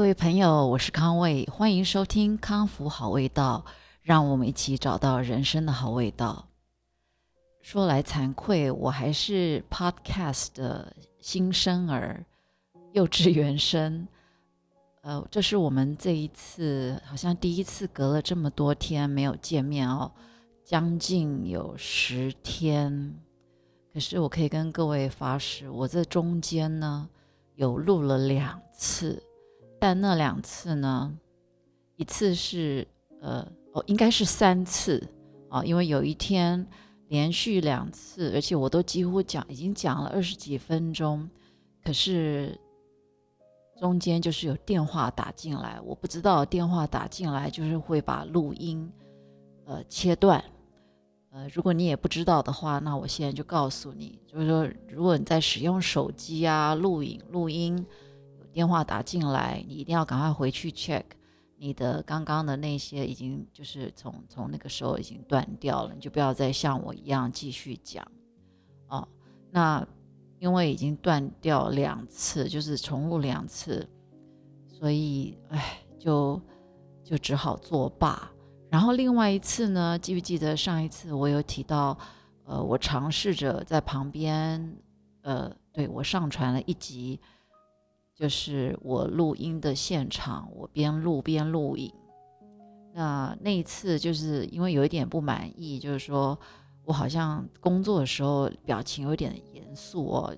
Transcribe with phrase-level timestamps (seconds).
[0.00, 3.62] 各位朋友，我是康卫，欢迎收听《康复好味道》，
[4.00, 6.48] 让我们一起找到人生的好味道。
[7.60, 12.24] 说来惭愧，我还是 Podcast 的新生儿，
[12.94, 14.08] 幼稚园生。
[15.02, 20.10] 呃，这是我们这一次好像第一次隔了这么多天没有见面哦，
[20.64, 23.14] 将近有十天。
[23.92, 27.06] 可是我可以跟各位发誓，我这中间呢
[27.56, 29.22] 有录了两次。
[29.80, 31.16] 但那两次呢？
[31.96, 32.86] 一次是
[33.20, 35.06] 呃哦，应该是三次
[35.48, 36.66] 啊，因为有一天
[37.08, 41.28] 连续两次，而且我都几乎讲已经讲了二十几分钟，
[41.82, 42.58] 可是
[43.78, 48.90] 中间就是有电话打进来，我不知道电话打进来就是会把录音
[49.64, 50.42] 呃切断，
[51.32, 57.86] 呃，如果你也不知道的话，那我现在就告诉你，就是说如果你在使用手机啊录影录音。
[58.52, 61.04] 电话打进来，你一定要赶快回去 check
[61.56, 68.06] 你的刚刚的那些已经就是从从那个时候已经断掉了，你就不要再像我一样继续讲
[68.88, 69.06] 哦。
[69.50, 69.86] 那
[70.38, 73.86] 因为已经断掉两次，就是重录两次，
[74.68, 76.40] 所以哎，就
[77.04, 78.30] 就只好作罢。
[78.70, 81.98] 然后另外一次呢，记不记得上一次我有提到，
[82.44, 84.76] 呃，我尝试着在旁边，
[85.20, 87.20] 呃，对我上传了一集。
[88.20, 91.90] 就是我录音的现场，我边录边录影。
[92.92, 96.38] 那那一次就是因为有一点不满意，就是说
[96.84, 100.36] 我好像工作的时候表情有点严肃哦。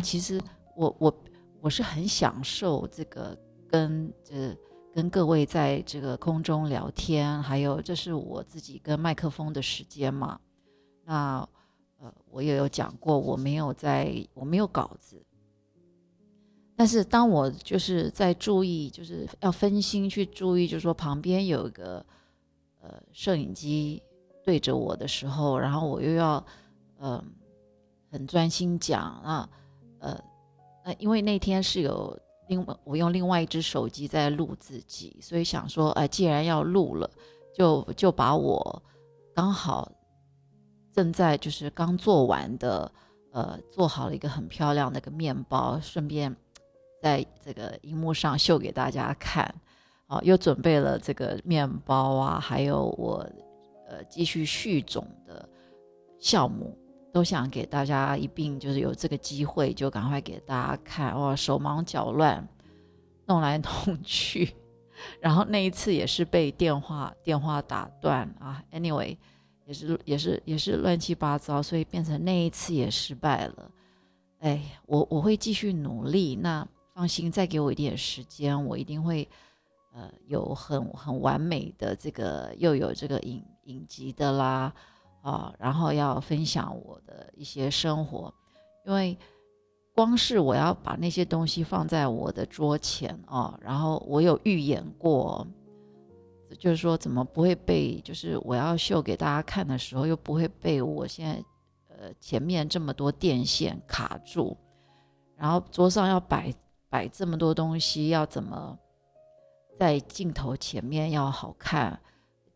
[0.00, 0.40] 其实
[0.76, 1.12] 我我
[1.60, 4.54] 我是很享受这个跟呃
[4.94, 10.38] 跟各位在这个空中聊天，还有这是我自己跟麦克风的时间嘛。
[11.04, 11.38] 那
[11.98, 15.20] 呃我也有讲过，我没有在我没有稿子。
[16.76, 22.04] 但是当我就是在注意，就是要分心去注意，就是说旁边有一个
[22.80, 24.02] 呃摄影机
[24.42, 26.44] 对着我的时候，然后我又要
[26.98, 27.22] 嗯
[28.10, 29.48] 很专心讲啊
[30.00, 30.20] 呃
[30.84, 32.18] 呃，因为那天是有
[32.48, 37.08] 另外我用另外一只手机在录自己，所以想说哎，既然要录了，
[37.54, 38.82] 就就把我
[39.32, 39.88] 刚好
[40.92, 42.90] 正在就是刚做完的
[43.30, 46.34] 呃做好了一个很漂亮的一个面包，顺便。
[47.04, 49.44] 在这个荧幕上秀给大家看，
[50.06, 53.18] 啊，又准备了这个面包啊，还有我
[53.86, 55.46] 呃继续续种的
[56.18, 56.74] 酵母，
[57.12, 62.48] 都想给大家一并就是有这个机会就赶快给大家看，哇，手忙脚乱，
[63.26, 64.54] 弄来弄去，
[65.20, 69.14] 然后那一次也是被电话电话打断啊，anyway
[69.66, 73.70] 也是也是也是乱七八糟，所以变成那一次也失败了，
[74.38, 76.66] 哎，我我会继续努力，那。
[76.94, 79.28] 放心，再给我一点时间，我一定会，
[79.92, 84.72] 呃，有很很完美的这个，又有这个影影集的啦，
[85.20, 88.32] 啊，然后要分享我的一些生活，
[88.86, 89.18] 因为
[89.92, 95.44] 光是我要把那些东西放在我的桌前啊，然后我有预演过，
[96.60, 101.44] 就是说怎么不会被，就是我要秀给大家看的时候，又不会被我现在
[101.88, 104.56] 呃前面这么多电线卡住，
[105.36, 106.54] 然后桌上要摆。
[106.94, 108.78] 摆这么多东西要怎么
[109.76, 112.00] 在镜头前面要好看，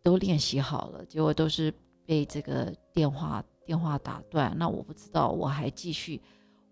[0.00, 1.74] 都练习好了，结果都是
[2.06, 4.56] 被这个电话电话打断。
[4.56, 6.22] 那我不知道，我还继续，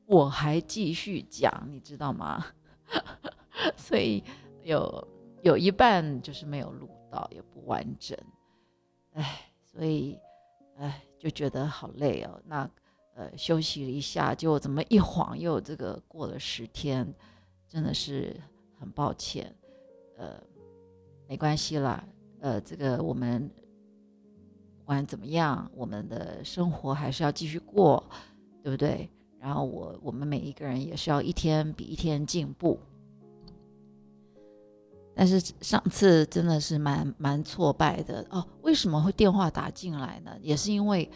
[0.06, 2.46] 我还继续讲，你知道吗？
[3.76, 4.22] 所以
[4.62, 5.08] 有
[5.42, 8.16] 有一半就是没有录到，也不完整。
[9.14, 10.16] 哎，所以
[10.76, 12.40] 哎就觉得好累哦。
[12.44, 12.70] 那
[13.16, 17.12] 呃休息了一下，就怎么一晃又这个过了十天。
[17.76, 18.34] 真的是
[18.80, 19.54] 很抱歉，
[20.16, 20.42] 呃，
[21.28, 22.02] 没关系啦，
[22.40, 23.46] 呃，这个我们
[24.78, 28.02] 不管怎么样，我们的生活还是要继续过，
[28.62, 29.06] 对不对？
[29.38, 32.80] 然后我我们每一个人也是要一天比一天进步。
[35.14, 38.42] 但是上次真的是蛮蛮挫败的哦。
[38.62, 40.34] 为什么会电话打进来呢？
[40.40, 41.10] 也是因为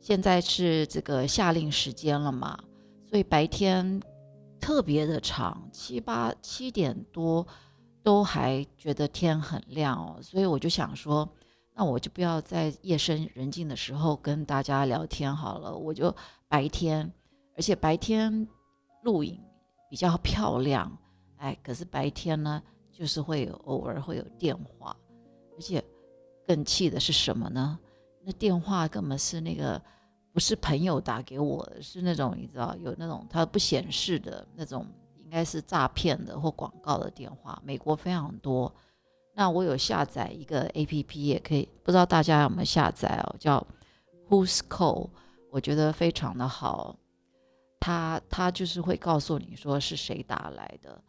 [0.00, 2.62] 现在是这个夏令时间了嘛，
[3.06, 4.02] 所以白天。
[4.64, 7.46] 特别的长，七八七点多
[8.02, 11.28] 都还觉得天很亮哦，所以我就想说，
[11.74, 16.16] 那我就不要在夜深人静的时候跟大家聊天好了，我就
[16.48, 17.12] 白天，
[17.54, 18.48] 而且白天
[19.02, 19.38] 录影
[19.90, 20.90] 比较漂亮，
[21.36, 24.96] 哎，可是白天呢，就是会偶尔会有电话，
[25.58, 25.84] 而且
[26.46, 27.78] 更气的是什么呢？
[28.24, 29.78] 那电话根本是那个。
[30.34, 34.84] 不是朋友打给我的，是那种你知道有那种它不显示的那种
[35.16, 38.74] 应该是诈骗的或广告的电话，美国非常多。
[39.32, 43.64] 那我有下载一个 A P P，也可以，不知道大家有没有下载哦，叫
[44.28, 45.10] Who's Call，
[45.52, 46.96] 我觉得非常的好。
[47.78, 51.00] 它它就是会告诉你说是谁打来的，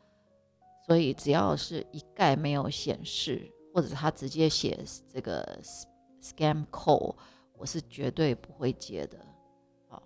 [0.85, 4.77] 所以只要是一概没有显示，或者他直接写
[5.11, 5.59] 这个
[6.21, 7.15] Scam Call，
[7.57, 9.17] 我是绝对不会接的。
[9.87, 10.01] 好，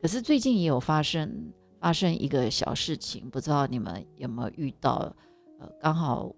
[0.00, 5.14] 可是最近也有发生发生一个小事情，不知道你们有没有遇到？
[5.58, 6.34] 呃，刚好。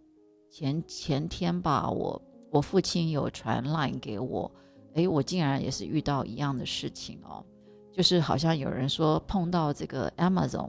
[0.54, 4.52] 前前天吧，我我父亲有传 line 给我，
[4.92, 7.42] 诶，我竟然也是遇到一样的事情哦，
[7.90, 10.68] 就是好像有人说碰到这个 Amazon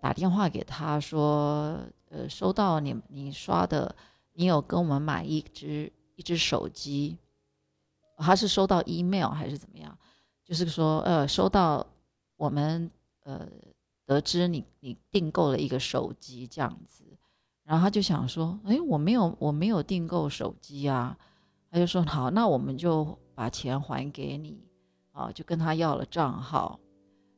[0.00, 1.78] 打电话给他说，
[2.08, 3.94] 呃，收到你你刷的，
[4.32, 7.18] 你有跟我们买一只一只手机，
[8.22, 9.96] 他是收到 email 还是怎么样？
[10.44, 11.86] 就是说，呃，收到
[12.36, 12.90] 我们
[13.24, 13.48] 呃
[14.06, 17.04] 得知你你订购了一个手机这样子。
[17.64, 21.16] 然后他就想说：“哎，我没有，我没有订购手机啊。”
[21.70, 24.66] 他就说：“好，那我们就把钱还给你。”
[25.12, 26.80] 啊，就跟他要了账号，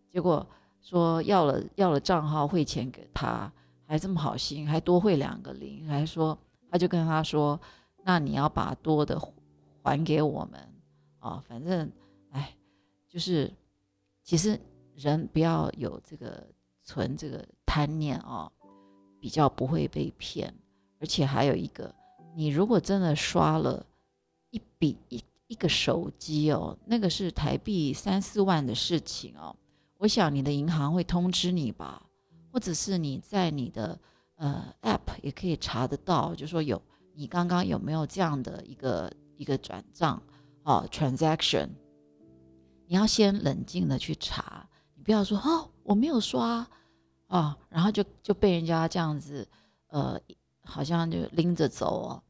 [0.08, 0.46] 结果
[0.81, 3.52] 说要了要了账号汇钱给他，
[3.84, 6.38] 还这么好心，还多汇两个零，还说
[6.70, 7.60] 他就跟他说
[8.04, 9.20] ：“那你要把多的
[9.82, 10.60] 还给我们
[11.24, 11.90] 啊。”反正
[12.30, 12.54] 哎，
[13.08, 13.52] 就是
[14.22, 14.60] 其实
[14.94, 16.46] 人不要有这个
[16.82, 18.50] 存这个贪念啊。
[19.20, 20.54] 比较不会被骗，
[21.00, 21.94] 而且还有一个，
[22.36, 23.86] 你如果真的刷了
[24.50, 29.56] 一笔一一个手机哦，那个是台币三四万的事情哦，
[29.96, 32.02] 我想你的银行会通知你吧，
[32.52, 33.98] 或者是你在你的
[34.34, 36.82] 呃 App 也可以查得到，就说有
[37.14, 40.22] 你刚刚有没有这样的一个一个转账
[40.64, 41.69] 哦 transaction，
[42.87, 46.66] 你要先冷静的去查，你不要说哦我没有刷。
[47.26, 49.49] 啊，然后就就被人家这样子，
[49.88, 50.20] 呃，
[50.62, 52.22] 好像就拎着走哦。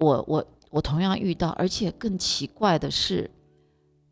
[0.00, 3.30] 我我我同样遇到，而且更奇怪的是，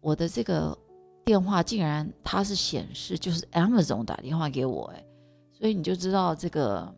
[0.00, 0.76] 我的这个
[1.24, 5.04] 电话竟然它是显示就是 Amazon 打电话给我，哎，
[5.50, 6.94] 所以你就知道这个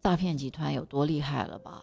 [0.00, 1.82] 诈骗集团有多厉害了吧？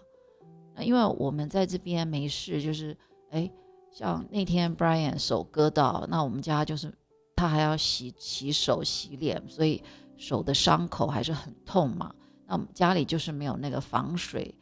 [0.76, 2.96] 那因为我们在这边没事，就是
[3.36, 3.52] 哎，
[3.92, 6.92] 像那天 Brian 手割到，那我们家就是
[7.36, 9.84] 他还要洗洗手洗脸，所以。
[10.18, 12.16] 手的伤口还是很痛嘛？
[12.48, 14.56] 那我们家里就是没有那个防水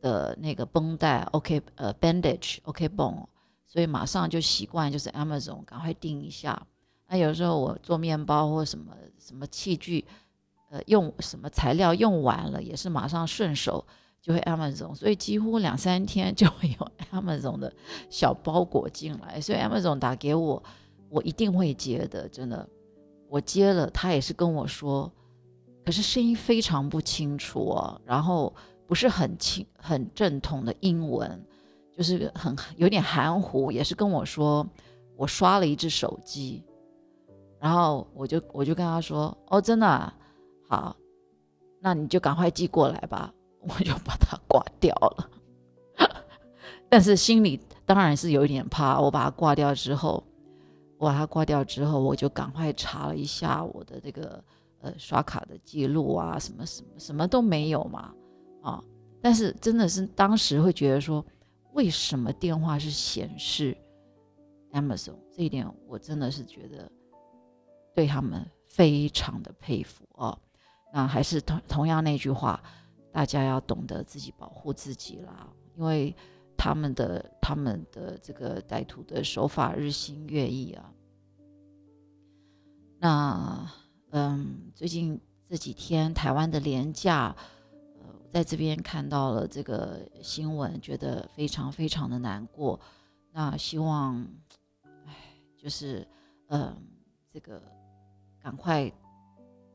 [0.00, 3.26] 的那个绷带，OK，呃，bandage，OK，绷，
[3.66, 6.64] 所以马上就习惯就是 Amazon，赶快订一下。
[7.08, 10.04] 那有时候我做面包或什么什么器具，
[10.70, 13.84] 呃，用什么材料用完了，也是马上顺手
[14.26, 17.72] 就会 Amazon，所以几乎两三天就会有 Amazon 的
[18.10, 19.40] 小包裹进来。
[19.40, 20.60] 所以 Amazon 打给我，
[21.08, 22.68] 我一定会接的，真的。
[23.28, 25.08] 我接了，他也是跟我说，
[25.84, 28.52] 可是声音非常不清楚哦，然后
[28.84, 31.40] 不是很清很正统的英文，
[31.96, 34.66] 就是很有点含糊，也是跟我说
[35.16, 36.64] 我刷了一只手机，
[37.60, 40.12] 然后我就我就跟他说，哦，真的
[40.68, 40.96] 好，
[41.80, 43.32] 那你就赶快寄过来吧，
[43.68, 45.30] 我就把它挂掉了，
[46.88, 50.22] 但是心里当然是有一点怕，我把它挂掉之后。
[50.98, 54.42] 我把它挂掉之后，我就赶快查了一下我的这个
[54.80, 58.14] 呃刷卡的记录啊，什么什么什么都没有嘛，
[58.62, 58.82] 啊！
[59.20, 61.22] 但是真的是当时会觉得说，
[61.74, 63.76] 为什么电话是显示
[64.72, 66.90] Amazon 这一点，我真的是觉得
[67.94, 70.38] 对他们非常的佩服哦。
[70.94, 72.58] 那还是同同样那句话，
[73.16, 76.14] 大家要懂得自己保护自己啦，因为。
[76.58, 80.90] 他们的他们的这个歹徒的手法日新月异啊。
[82.98, 83.70] 那
[84.10, 87.36] 嗯，最近这几天台湾的廉价，
[88.00, 92.80] 呃，在这边看到了这个新闻，觉得非常非常的难过。
[93.30, 94.26] 那希望，
[95.04, 95.14] 哎，
[95.58, 96.08] 就是
[96.48, 96.74] 嗯，
[97.30, 97.62] 这个
[98.40, 98.90] 赶快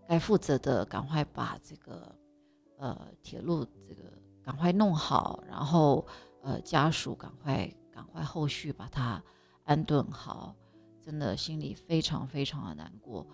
[0.08, 2.14] 该负责的赶快把这个
[2.82, 4.04] 呃铁路这个
[4.44, 6.06] 赶快弄好，然后。
[6.44, 9.24] 呃，家属赶快赶快后续把他
[9.64, 10.56] 安顿好，
[11.00, 13.28] 真的心里非常非常的难过。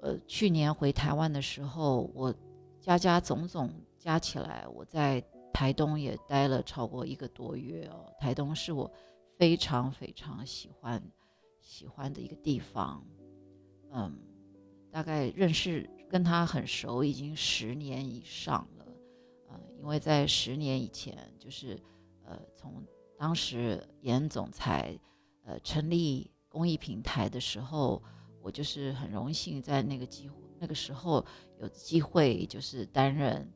[0.00, 2.34] 呃，去年回台湾的时候，我
[2.80, 5.22] 家家总总加起来，我在
[5.52, 8.10] 台东也待了超过一个多月哦。
[8.18, 8.90] 台东是我
[9.36, 11.02] 非常非常喜欢
[11.60, 13.04] 喜欢的一个地方，
[13.90, 14.18] 嗯，
[14.90, 18.86] 大概认识跟他很熟，已经十年以上了。
[19.48, 21.78] 呃，因为在十年以前就是。
[22.28, 22.84] 呃，从
[23.16, 24.98] 当时严总裁
[25.44, 28.02] 呃成立公益平台的时候，
[28.42, 31.24] 我就是很荣幸在那个机会那个时候
[31.60, 33.48] 有机会就是担任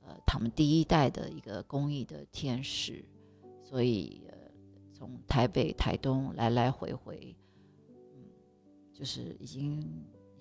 [0.00, 3.04] 呃他们第一代的一个公益的天使，
[3.62, 4.38] 所以呃
[4.90, 7.36] 从台北、台东来来回回，
[8.14, 8.24] 嗯，
[8.90, 9.86] 就是已经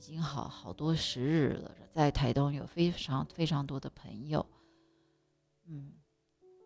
[0.03, 4.45] 已经好好多时日了，在台东有非常非常多的朋友，
[5.65, 5.93] 嗯。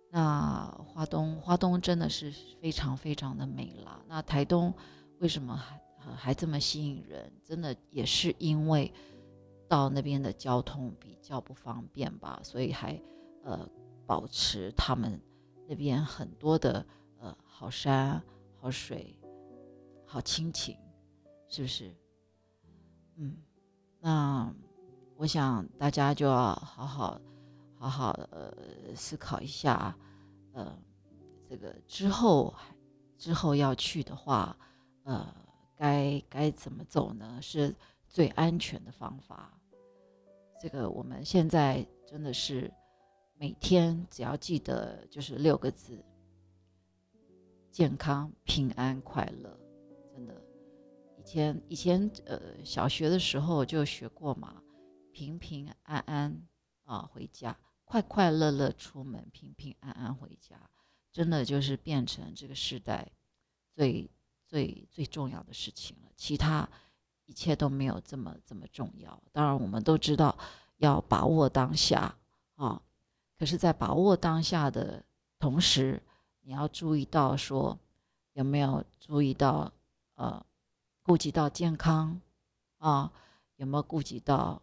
[0.10, 4.02] 那花东，花东真的是非常非常的美啦。
[4.08, 4.74] 那台东
[5.20, 5.80] 为什么还
[6.16, 7.32] 还这么吸引人？
[7.44, 8.92] 真的也是因为
[9.68, 13.00] 到那边的交通比较不方便吧，所以还
[13.44, 13.70] 呃
[14.08, 15.22] 保持他们
[15.68, 16.84] 那边很多的
[17.20, 18.20] 呃好山
[18.56, 19.20] 好水
[20.06, 20.76] 好亲情，
[21.48, 21.94] 是不是？
[23.18, 23.38] 嗯，
[24.00, 24.52] 那
[25.16, 27.20] 我想大家就要好好。
[27.80, 28.52] 好好呃
[28.96, 29.96] 思考一下，
[30.54, 30.76] 呃，
[31.48, 32.52] 这个之后
[33.20, 34.58] 之后要去的话，
[35.04, 35.32] 呃，
[35.76, 37.40] 该该怎么走呢？
[37.40, 37.76] 是
[38.08, 39.54] 最安全的方法。
[40.60, 42.74] 这个我们现在真的是
[43.36, 46.04] 每天只要记得就是六个字：
[47.72, 49.56] 健康、平安、快乐。
[51.28, 54.64] 以前以前呃小学的时候就学过嘛，
[55.12, 56.48] 平平安安
[56.86, 57.54] 啊回家。
[57.84, 60.56] 快快乐乐出门，平平安安回家，
[61.12, 63.06] 真的就是变成这个时代
[63.74, 64.10] 最
[64.46, 66.12] 最最重要的事情了。
[66.16, 66.68] 其他
[67.26, 69.22] 一切都没有这么这么重要。
[69.34, 70.38] 当然，我们都知道
[70.78, 72.16] 要把握当下
[72.56, 72.82] 啊。
[73.38, 75.04] 可是，在把握当下的
[75.40, 76.02] 同时，
[76.40, 77.78] 你要注意到说
[78.32, 79.70] 有没有注意到
[80.16, 80.46] 呃，
[81.08, 82.20] 顾及到健康
[82.80, 83.10] 啊，
[83.56, 84.62] 有没有顾及到？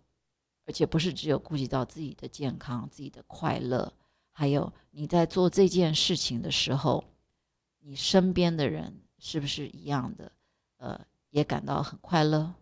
[0.67, 3.91] 而且不是只有顾及到自己的健康、自己的快乐，
[4.31, 7.03] 还有你在做这件事情的时候，
[7.81, 10.31] 你身边的人是不是一样的？
[10.77, 12.53] 呃，也感到很快乐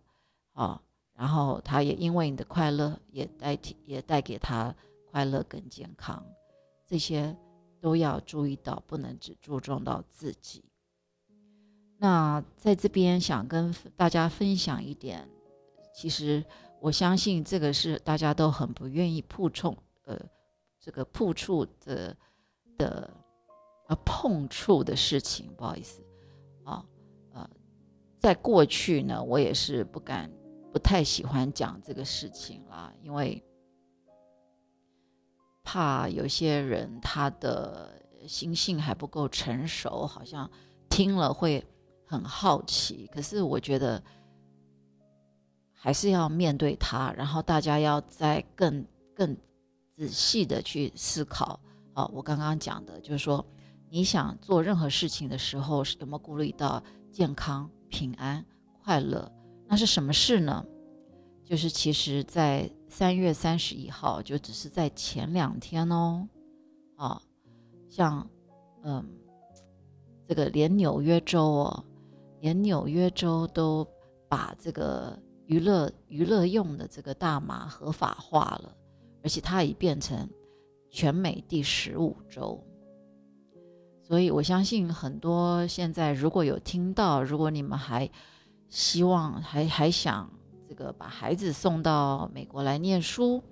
[0.53, 0.81] 啊，
[1.15, 4.73] 然后他也因为你的快乐，也代替也带给他
[5.11, 6.25] 快乐跟健康，
[6.87, 7.37] 这些
[7.81, 10.65] 都要注意到，不能只注重到自己。
[12.03, 15.27] 那在这边想跟大家分享一点，
[15.95, 16.45] 其实。
[16.83, 19.73] 我相信这个是大家都很不愿意碰触，
[20.05, 20.19] 呃，
[20.81, 22.17] 这个碰触的
[22.77, 23.09] 的
[23.87, 26.03] 呃碰触的事情，不好意思，
[26.65, 26.85] 啊，
[27.35, 27.49] 呃，
[28.19, 30.29] 在过去呢，我也是不敢、
[30.73, 33.41] 不太喜欢讲这个事情啦，因为
[35.63, 40.51] 怕有些人他的心性还不够成熟，好像
[40.91, 41.65] 听了会
[42.13, 43.09] 很好奇。
[43.13, 44.03] 可是我觉得。
[45.85, 49.37] 还是要面对它，然后大家要再更更
[49.97, 51.59] 仔细的去思考。
[51.93, 53.45] 啊，我刚刚讲的就是说，
[53.91, 58.47] 你想做任何事情的时候，有没有顾虑到健康、平安、
[58.85, 59.29] 快乐？
[59.67, 60.65] 那是什么事呢？
[61.45, 66.29] 就是其实，在三月三十一号，就只是在前两天哦，
[66.95, 67.21] 啊，
[67.89, 68.25] 像
[68.85, 69.05] 嗯，
[70.29, 71.85] 这个连纽约州哦，
[72.43, 73.89] 连纽约州都
[74.29, 75.19] 把这个。
[75.47, 78.75] 娱乐娱乐用的这个大麻合法化了，
[79.23, 80.27] 而且它已变成
[80.89, 82.59] 全美第十五州。
[84.01, 88.09] 所以我相信很多现在如果有听到，如果你们还
[88.69, 90.31] 希望还还想
[90.67, 93.43] 这个把孩子送到美国来念书，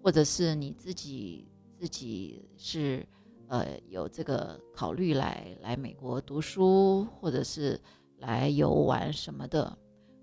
[0.00, 1.46] 或者是你自己
[1.76, 3.04] 自己是
[3.48, 7.78] 呃有这个考虑来来美国读书，或者是
[8.22, 9.78] 来游玩什么的。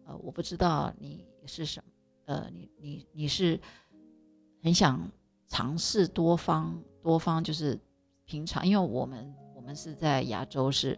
[0.06, 1.92] 呃，我不知道你是什么，
[2.26, 3.60] 呃，你你你是
[4.64, 5.00] 很想
[5.48, 7.80] 尝试多方多方，就是
[8.26, 10.98] 平常，因为我们我们是在亚洲，是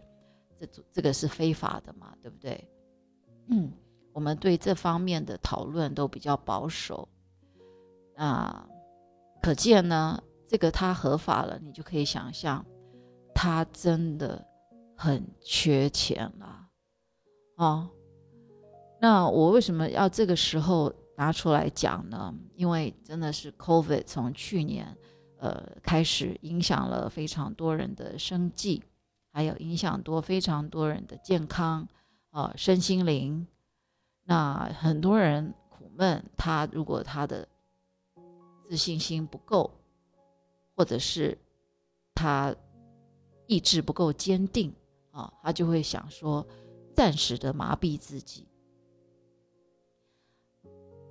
[0.58, 2.68] 这这个是非法的嘛，对不对？
[3.48, 3.72] 嗯，
[4.12, 7.08] 我们对这方面的讨论都比较保守。
[8.14, 8.68] 那
[9.42, 12.64] 可见呢，这个它合法了，你就可以想象，
[13.34, 14.46] 他真的
[14.96, 16.61] 很缺钱了，
[17.62, 17.88] 哦。
[19.00, 22.34] 那我为什么要这个时候拿出来讲呢？
[22.54, 24.96] 因为真的是 COVID 从去年，
[25.38, 28.82] 呃开始影响了非常多人的生计，
[29.32, 31.86] 还有影响多非常多人的健康，
[32.30, 33.46] 啊身心灵。
[34.24, 37.46] 那很多人苦闷，他如果他的
[38.68, 39.70] 自信心不够，
[40.76, 41.36] 或者是
[42.14, 42.54] 他
[43.46, 44.72] 意志不够坚定，
[45.10, 46.46] 啊，他就会想说
[46.94, 48.46] 暂时的麻痹自己。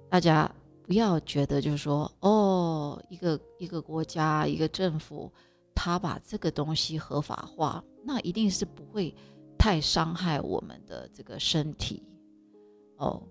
[0.09, 5.31] 大家不要觉得就是说，哦，一个一个国家一个政府，
[5.73, 9.15] 他把这个东西合法化，那一定是不会
[9.57, 12.03] 太伤害我们的这个身体。
[12.97, 13.23] 哦，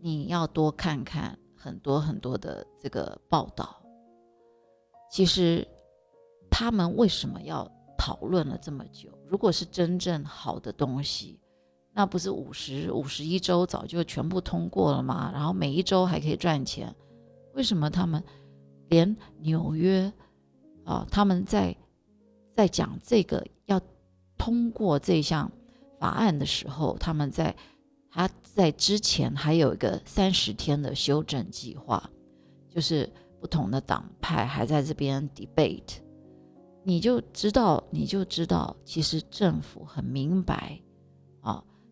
[0.00, 3.82] 你要多看看很多很多的这个报道，
[5.10, 5.66] 其实
[6.50, 9.10] 他们为什么要讨论了这么久？
[9.26, 11.40] 如果是真正好的东西，
[11.98, 15.32] 那不是五十五十一周早就全部通过了吗？
[15.34, 16.94] 然后每一周还可以赚钱，
[17.54, 18.22] 为什么他们
[18.88, 20.12] 连纽约
[20.84, 21.76] 啊，他们在
[22.54, 23.80] 在讲这个要
[24.36, 25.50] 通过这项
[25.98, 27.52] 法案的时候，他们在
[28.12, 32.08] 他在之前还有一个三十天的修正计划，
[32.72, 35.96] 就是不同的党派还在这边 debate，
[36.84, 40.80] 你就知道你就知道，其实政府很明白。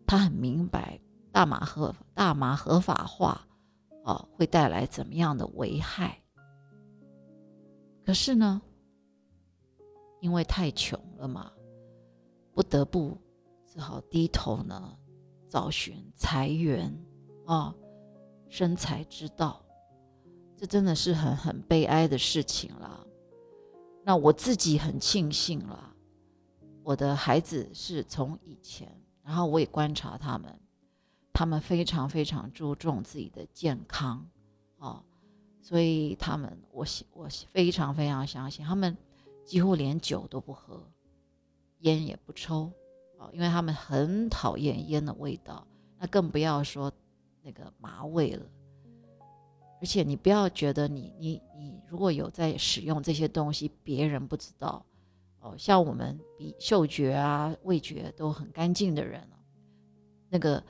[0.07, 0.99] 他很明白
[1.33, 3.45] 大麻合大麻合法化，
[4.05, 6.23] 啊，会带来怎么样的危害。
[8.05, 8.61] 可是呢，
[10.21, 11.51] 因为太穷了嘛，
[12.53, 13.17] 不得不
[13.65, 14.97] 只好低头呢，
[15.49, 16.89] 找寻财源
[17.45, 17.75] 啊，
[18.47, 19.61] 生财之道。
[20.55, 23.05] 这真的是很很悲哀的事情啦。
[24.05, 25.93] 那我自己很庆幸啦，
[26.81, 28.89] 我的孩子是从以前。
[29.27, 30.57] 然后我也观察他们，
[31.33, 34.25] 他们非常非常注重自己的健康，
[34.77, 35.03] 哦，
[35.61, 38.95] 所以他们我我非常非常相信他们
[39.43, 40.81] 几乎连酒都不喝，
[41.79, 42.71] 烟也不抽，
[43.17, 45.67] 哦，因为他们很讨厌烟的味道，
[45.99, 46.89] 那更不要说
[47.41, 48.45] 那个麻味了。
[49.81, 54.85] 而且你不要觉得你你你如果有在使用这些东西，别人不知道。
[55.39, 59.21] 哦，像我们比嗅觉啊、味觉都很干净的人
[60.29, 60.61] 那个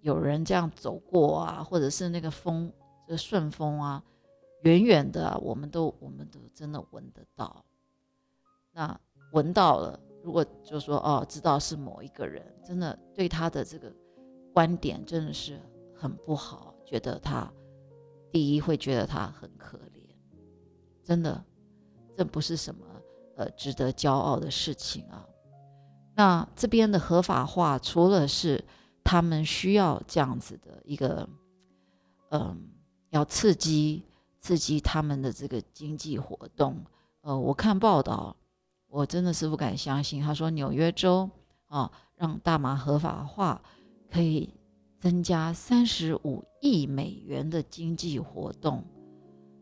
[0.00, 2.70] 有人这样走过啊，或者是那个风，
[3.06, 4.02] 这顺风啊，
[4.62, 7.64] 远远的我们都我们都真的闻得到。
[8.72, 9.00] 那
[9.32, 13.90] 闻到了，如果就说哦，知道是某一个人，真的对他的这个
[14.52, 15.58] 观点真的是
[15.94, 17.50] 很不好，觉得他
[18.30, 20.04] 第一会觉得他很可怜，
[21.02, 21.42] 真的，
[22.16, 22.84] 这不是什么。
[23.50, 25.26] 值得骄傲的事情啊。
[26.14, 28.62] 那这边的合法化，除了是
[29.02, 31.28] 他们需要这样子的一个，
[32.30, 32.68] 嗯，
[33.10, 34.04] 要刺激
[34.40, 36.84] 刺激他们的这个经济活动。
[37.22, 38.36] 呃，我看报道，
[38.88, 40.20] 我真的是不敢相信。
[40.20, 41.30] 他说纽约州
[41.68, 43.62] 啊，让大麻合法化
[44.10, 44.52] 可以
[45.00, 48.84] 增加三十五亿美元的经济活动，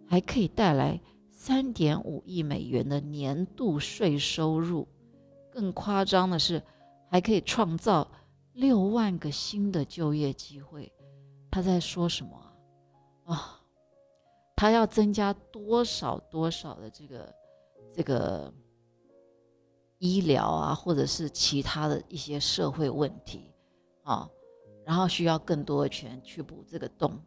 [0.09, 1.01] 还可以带来。
[1.43, 4.87] 三点五亿美元的年度税收入，
[5.51, 6.63] 更夸张的是，
[7.09, 8.07] 还可以创造
[8.53, 10.93] 六万个新的就业机会。
[11.51, 13.35] 他在说什么啊？
[13.35, 13.61] 啊，
[14.55, 17.35] 他要增加多少多少的这个
[17.91, 18.53] 这个
[19.97, 23.51] 医疗啊，或者是其他的一些社会问题
[24.03, 24.29] 啊，
[24.85, 27.19] 然后需要更多的钱去补这个洞，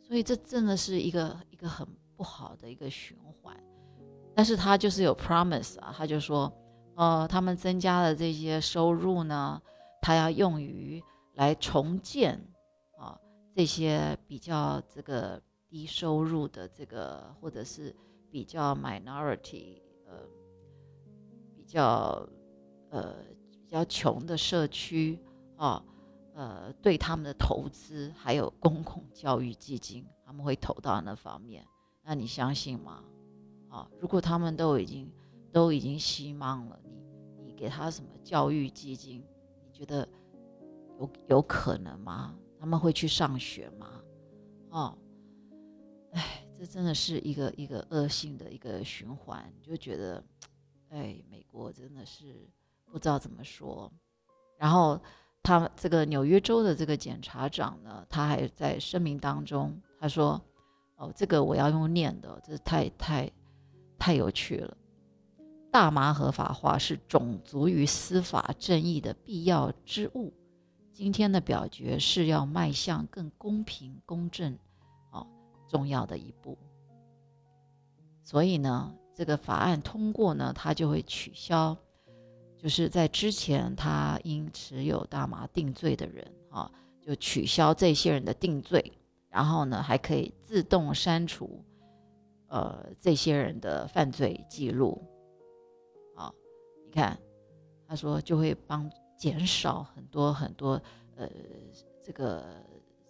[0.00, 1.86] 所以这真的是一个一个很。
[2.16, 3.56] 不好的一个循环，
[4.34, 6.52] 但是他就是有 promise 啊，他就说，
[6.94, 9.60] 呃，他们增加的这些收入呢，
[10.00, 11.02] 他要用于
[11.34, 12.38] 来重建
[12.98, 13.18] 啊
[13.54, 17.94] 这些比较这个低收入的这个或者是
[18.30, 20.14] 比较 minority 呃
[21.56, 22.28] 比较
[22.90, 23.14] 呃
[23.50, 25.18] 比较穷的社区
[25.56, 25.82] 啊，
[26.34, 31.66] 呃对他们的投资还有公共教育基金，他们会投到那方面。
[32.04, 33.04] 那你相信吗？
[33.68, 35.10] 啊，如果他们都已经
[35.50, 37.02] 都已经希望了，你
[37.46, 39.24] 你给他什么教育基金？
[39.64, 40.06] 你觉得
[40.98, 42.36] 有有可能吗？
[42.58, 44.02] 他们会去上学吗？
[44.70, 44.98] 哦，
[46.10, 50.22] 哎，这真的是一个一个恶性的一个循环，就觉得，
[50.90, 52.46] 哎，美国真的是
[52.84, 53.90] 不知道怎么说。
[54.58, 55.00] 然后
[55.42, 60.38] 他这个纽约州的这个检察长呢，他还在声明当中他说。
[61.02, 63.28] 哦，这个我要用念的，这太太
[63.98, 64.76] 太有趣了。
[65.68, 70.32] 大麻合法化是种族与司法正义的必要之物。
[70.92, 74.56] 今天的表决是要迈向更公平公正，
[75.10, 75.26] 哦，
[75.66, 76.56] 重要的一步。
[78.22, 81.76] 所以呢，这个法案通过呢，它就会取消，
[82.56, 88.92] 就是在之前他因持有大麻定罪的人啊，就取消这些人的定罪。
[89.32, 91.64] 然后呢，还可以自动删除，
[92.48, 95.02] 呃，这些人的犯罪记录。
[96.14, 96.34] 好，
[96.84, 97.18] 你看，
[97.88, 100.78] 他说就会帮减少很多很多，
[101.16, 101.26] 呃，
[102.02, 102.44] 这个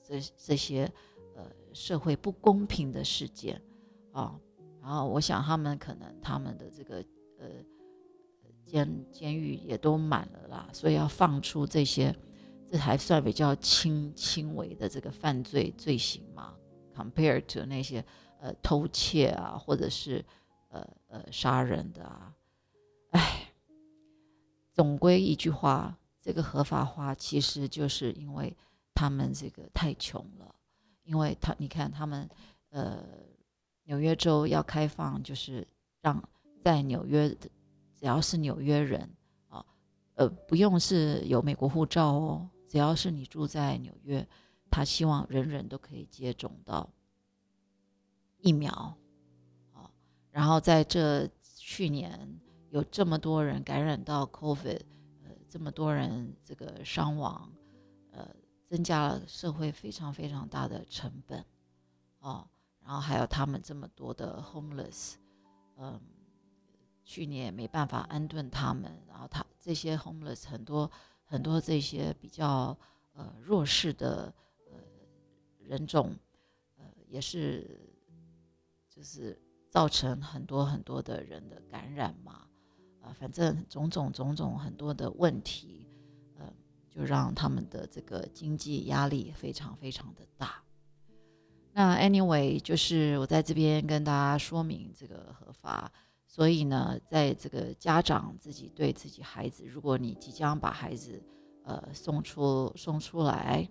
[0.01, 0.89] 这这些
[1.35, 3.61] 呃社会不公平的事件
[4.13, 4.39] 啊。
[4.81, 7.05] 然后我想他们可能他们的这个
[7.41, 7.49] 呃
[8.65, 12.15] 监监狱也都满了啦，所以要放出这些。
[12.73, 16.55] 这还算比较轻轻微的这个犯罪罪行吗
[16.97, 18.03] ？？Compared to 那些
[18.41, 20.25] 呃偷窃啊，或者是
[20.69, 22.35] 呃呃杀人的啊，
[23.11, 23.53] 哎，
[24.73, 28.57] 总归一句话，这个合法化其实就是因为
[28.95, 30.55] 他们这个太穷了，
[31.03, 32.27] 因为他你看他们
[32.71, 33.05] 呃
[33.83, 35.69] 纽约州要开放，就是
[36.01, 36.27] 让
[36.65, 37.51] 在纽约的
[37.95, 39.15] 只要是纽约人
[39.49, 39.63] 啊，
[40.15, 42.49] 呃不用是有美国护照哦。
[42.73, 44.27] 只要是你住在纽约，
[44.71, 46.89] 他希望人人都可以接种到
[48.39, 48.73] 疫苗，
[49.75, 49.91] 啊，
[50.31, 54.81] 然后在这去年有这么多人感染到 COVID，
[55.23, 57.53] 呃，这么多人这个伤亡，
[58.11, 58.27] 呃，
[58.67, 61.45] 增加了社会非常非常大的成本，
[62.21, 62.49] 哦，
[62.81, 65.17] 然后还有他们这么多的 homeless，
[65.77, 66.01] 嗯，
[67.05, 70.91] 去年没办法安顿他们，然后他这些 homeless 很多。
[71.33, 72.77] 很多这些比较
[73.14, 74.31] 呃弱势的
[74.71, 74.77] 呃
[75.66, 76.14] 人种，
[76.77, 77.81] 呃也是
[78.90, 79.40] 就是
[79.71, 82.47] 造成很多很多的人的感染嘛，
[83.01, 85.87] 啊，反正种种种种很多的问题，
[86.38, 86.53] 呃，
[86.90, 90.62] 就让他们的这个经济压力非常非常的大。
[91.73, 95.90] 那 anyway，就是我在这边跟大家说明这个合法。
[96.35, 101.23] 所以呢，在这个家长自己对自己孩子，如果你即将把孩子，
[101.62, 103.68] 呃，送出送出来，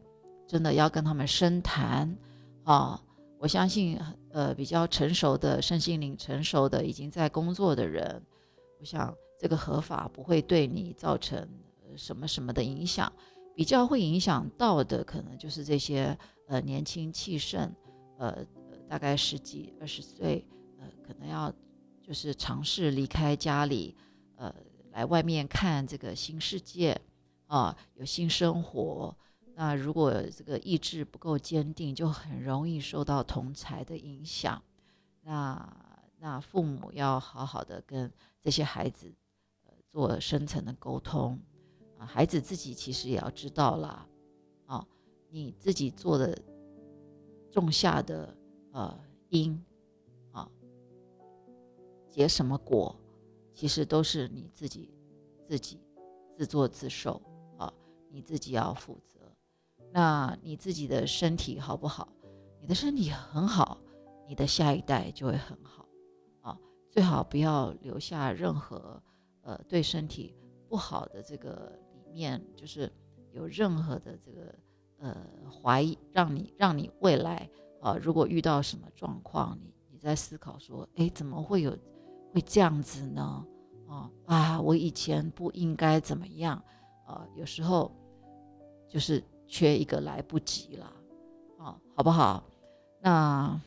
[0.47, 2.15] 真的要跟他们深谈
[2.63, 3.03] 啊！
[3.39, 8.23] 我相信，呃，比较成熟的身心灵成熟的已经在工作的人，
[8.79, 11.49] 我想这个合法不会对你造成
[11.95, 13.11] 什么什么的影响。
[13.55, 16.15] 比较会影响到的，可能就是这些
[16.47, 17.73] 呃年轻气盛，
[18.19, 18.45] 呃，
[18.87, 20.45] 大概十几二十岁，
[20.77, 21.51] 呃，可能要。
[22.11, 23.95] 就是尝试离开家里，
[24.35, 24.53] 呃，
[24.91, 26.99] 来外面看这个新世界，
[27.47, 29.15] 啊，有新生活。
[29.55, 34.61] 那如果这个意志不够坚定，就很容易受到同才的影响。
[35.21, 35.73] 那
[36.19, 39.09] 那父母要好好的跟这些孩子，
[39.63, 41.39] 呃，做深层的沟通。
[41.97, 44.05] 啊，孩子自己其实也要知道啦，
[44.65, 44.85] 啊，
[45.29, 46.37] 你自己做的
[47.49, 48.35] 种下的
[48.73, 49.57] 呃因。
[52.11, 52.93] 结什么果，
[53.53, 54.93] 其实都是你自己
[55.47, 55.79] 自己
[56.35, 57.21] 自作自受
[57.57, 57.73] 啊！
[58.09, 59.19] 你自己要负责。
[59.93, 62.09] 那你自己的身体好不好？
[62.59, 63.79] 你的身体很好，
[64.27, 65.87] 你的下一代就会很好
[66.41, 66.57] 啊！
[66.89, 69.01] 最好不要留下任何
[69.41, 70.35] 呃对身体
[70.67, 72.91] 不好的这个里面，就是
[73.31, 74.53] 有任何的这个
[74.97, 81.77] 呃怀疑，让你让你未来啊，如果遇到什么状况，你你在思考说，哎，怎么会有？
[82.33, 83.45] 会这样子呢？
[83.87, 86.63] 哦啊，我以前不应该怎么样？
[87.05, 87.91] 啊，有时候
[88.87, 90.93] 就是缺一个来不及了，
[91.59, 92.43] 啊，好不好？
[93.01, 93.59] 那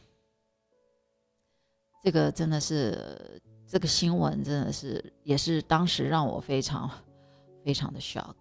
[2.02, 6.90] 这个真的是这个新闻，真的是也是当时让我非常
[7.62, 8.34] 非常的 shock。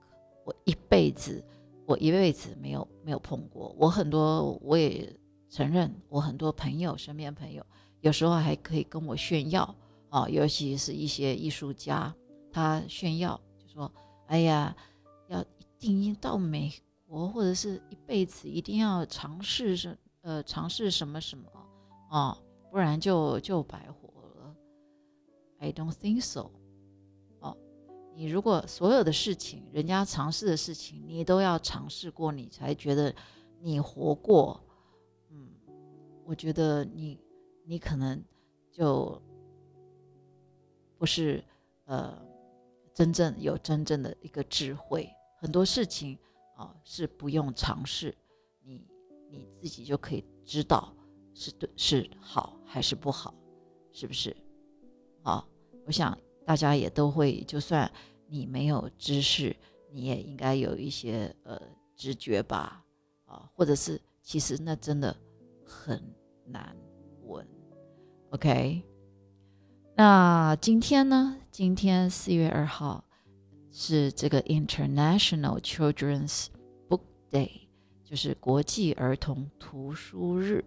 [0.45, 1.43] 我一辈子，
[1.85, 3.75] 我一辈子没有没有碰过。
[3.77, 5.13] 我很多我也
[5.49, 7.65] 承认，我很多朋友身边朋友
[7.99, 9.75] 有时候还可以跟我炫耀。
[10.13, 12.15] 哦，尤其是一些艺术家，
[12.51, 13.91] 他炫耀就说
[14.29, 14.75] ：“哎呀，
[15.27, 16.71] 要一定要到美
[17.07, 21.49] 国，或者是一辈子一定要尝试什呃尝试什么什么
[22.11, 22.37] 啊，
[22.69, 24.55] 不然就就白活了。”
[25.57, 26.51] I don't think so。
[27.39, 27.57] 哦，
[28.13, 33.11] 你如果所有的事情，人家尝试的事情，你都要尝试过，你才觉得
[33.59, 34.63] 你活过。
[35.31, 35.49] 嗯，
[36.23, 37.19] 我觉得你
[37.65, 38.23] 你可能
[38.71, 39.19] 就。
[41.03, 41.43] 不是，
[41.83, 42.17] 呃，
[42.93, 46.17] 真正有真正的一个智慧，很多事情
[46.55, 48.15] 啊是不用尝试，
[48.61, 48.87] 你
[49.29, 50.95] 你自己就可以知道
[51.33, 53.35] 是对是好还是不好，
[53.91, 54.33] 是不是？
[55.21, 55.45] 好，
[55.85, 57.91] 我想大家也都会，就算
[58.27, 59.53] 你没有知识，
[59.91, 61.61] 你也应该有一些呃
[61.97, 62.81] 直觉吧，
[63.25, 65.13] 啊，或者是其实那真的
[65.65, 66.01] 很
[66.45, 66.73] 难
[67.23, 67.45] 闻
[68.29, 68.81] ，OK。
[70.05, 71.37] 那今天呢？
[71.49, 73.05] 今天四月二号
[73.71, 76.47] 是这个 International Children's
[76.89, 76.99] Book
[77.31, 77.69] Day，
[78.03, 80.65] 就是国际儿童图书日，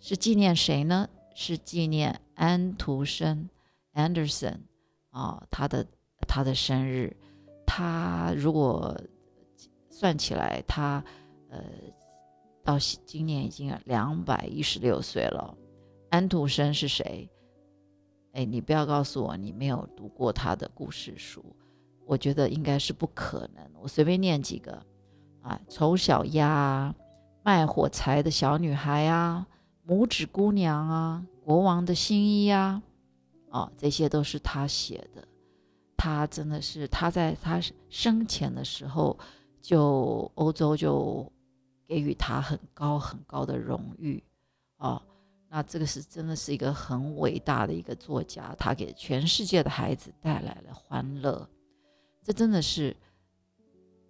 [0.00, 1.08] 是纪念谁呢？
[1.34, 3.48] 是纪念安徒生
[3.94, 4.58] Anderson
[5.08, 5.86] 啊，他的
[6.28, 7.16] 他的生日。
[7.66, 8.94] 他如果
[9.88, 11.02] 算起来，他
[11.48, 11.64] 呃
[12.62, 15.56] 到今年已经两百一十六岁了。
[16.10, 17.26] 安徒生是谁？
[18.32, 21.44] 哎，你不要告诉我你没有读过他的故事书，
[22.06, 23.64] 我觉得应该是不可能。
[23.80, 24.72] 我随便念几个
[25.42, 26.94] 啊，《丑小鸭》
[27.42, 29.46] 卖火柴的小女孩啊，
[29.86, 32.82] 拇指姑娘啊，国王的新衣啊，
[33.50, 35.26] 哦，这些都是他写的。
[35.96, 39.16] 他真的是他在他生前的时候，
[39.60, 41.30] 就欧洲就
[41.86, 44.20] 给予他很高很高的荣誉，
[44.78, 45.00] 哦，
[45.52, 51.46] 那这个是真的是一个很伟大的一个作家，他给全世界的孩子带来了欢乐。
[52.24, 52.96] 这真的是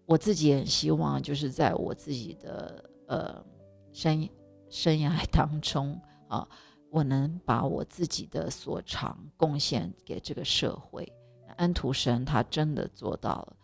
[0.06, 2.88] 我自己也很希望，就是在我自己的。
[3.08, 3.44] 呃，
[3.92, 4.26] 生
[4.70, 6.48] 生涯当中啊，
[6.90, 11.12] 我能把我自己的所长贡献给这个社会。
[11.56, 13.56] 安徒生他真的做到了，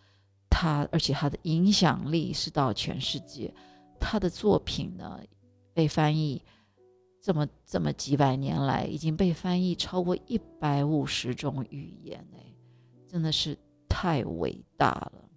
[0.50, 3.54] 他而且他的影响力是到全世界。
[3.98, 5.18] 他的作品呢，
[5.72, 6.44] 被翻译
[7.20, 12.54] 这么这么几百年来，已经被翻译超过一百五十种语言，哎，
[13.06, 15.28] 真的是太伟大了。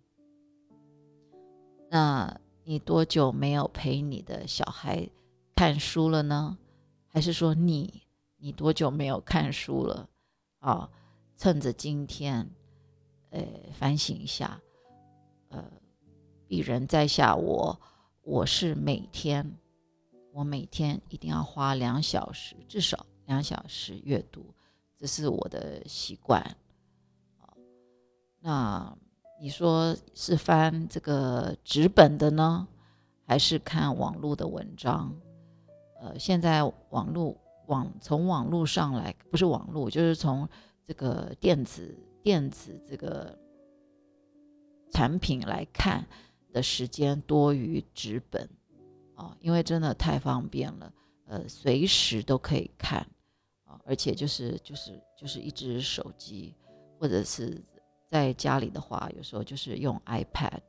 [1.89, 2.39] 那。
[2.63, 5.09] 你多久没有陪你的小孩
[5.55, 6.59] 看书了呢？
[7.07, 8.03] 还是说你
[8.37, 10.07] 你多久没有看书了？
[10.59, 10.87] 啊，
[11.35, 12.47] 趁着今天，
[13.31, 14.61] 呃，反省一下。
[15.49, 15.65] 呃，
[16.47, 17.81] 鄙人在下，我
[18.21, 19.57] 我是每天，
[20.33, 24.53] 我每天一定要花两小时，至少两小时阅读，
[24.97, 26.55] 这是我的习惯。
[28.39, 28.97] 那。
[29.43, 32.67] 你说是翻这个纸本的呢，
[33.25, 35.11] 还是看网络的文章？
[35.99, 40.47] 呃，现在网络网从网络上来，不是网络，就是从
[40.85, 43.35] 这个电子电子这个
[44.91, 46.07] 产品来看
[46.53, 48.47] 的时间多于纸本
[49.21, 50.93] 啊，因为真的太方便了，
[51.27, 52.99] 呃，随时都可以看
[53.65, 56.55] 啊，而且就是就是就是一只手机
[56.99, 57.63] 或者是。
[58.11, 60.59] 在家里的话，有时候就是用 iPad，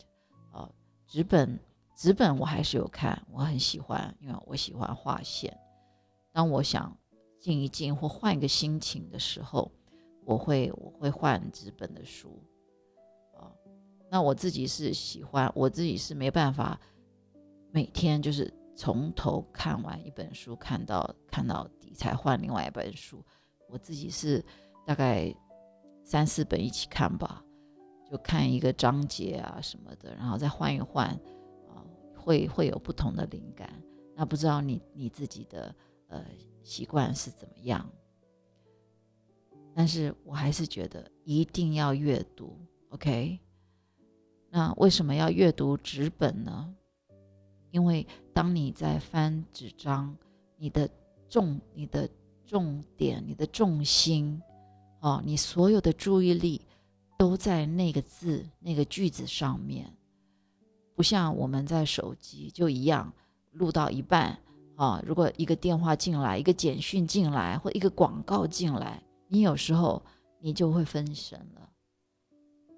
[0.53, 0.71] 啊，
[1.09, 1.59] 纸本
[1.97, 5.53] 纸本我还是有看，我很喜欢，因为我喜欢画线。
[6.31, 6.97] 当我想
[7.41, 9.69] 静一静或换一个心情的时候，
[10.25, 12.41] 我会我会换纸本的书，
[13.35, 13.51] 啊，
[14.09, 16.81] 那我自己是喜欢，我自己是没办法
[17.73, 23.25] 每天就是从头看完一本书，看到看到底才换另外一本书，
[23.69, 24.45] 我自己是
[24.87, 25.35] 大概。
[26.05, 27.45] 三四本一起看吧，
[28.11, 31.07] 就看一个章节啊什么的，然后再换一换，
[31.69, 31.79] 啊，
[32.17, 33.73] 会会有不同的灵感。
[34.17, 35.73] 那不知道你你自己的
[36.09, 36.27] 呃
[36.61, 37.89] 习惯是怎么样？
[39.73, 42.59] 但是我还是觉得一定要阅读
[42.89, 43.39] ，OK？
[44.51, 46.75] 那为什么要阅读纸本呢？
[47.73, 50.17] 因为当你在翻纸张，
[50.57, 50.89] 你的
[51.29, 52.09] 重、你的
[52.47, 54.41] 重点、你的重心。
[55.01, 56.65] 哦，你所有的注意力
[57.19, 59.93] 都在那个字、那个句子上面，
[60.95, 63.13] 不像我们在手机就一样，
[63.51, 64.39] 录到一半，
[64.77, 70.01] 啊，如果一个电话进来、一个简讯进来或一个广告进来，你有时候
[70.39, 71.69] 你就会分神了。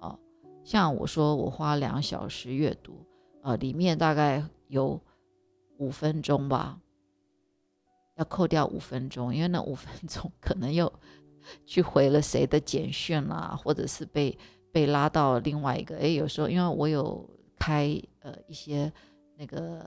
[0.00, 0.18] 哦，
[0.64, 3.04] 像我说我花两小时阅读，
[3.42, 5.00] 呃，里面大概有
[5.78, 6.80] 五分钟吧，
[8.16, 10.92] 要扣掉五分钟，因为那五分钟 可能又。
[11.66, 14.34] 去回了谁的简讯啦，或者是被
[14.72, 17.22] 被拉到另外一个哎，有时候因为我有
[17.58, 18.90] 开呃一些
[19.36, 19.84] 那个，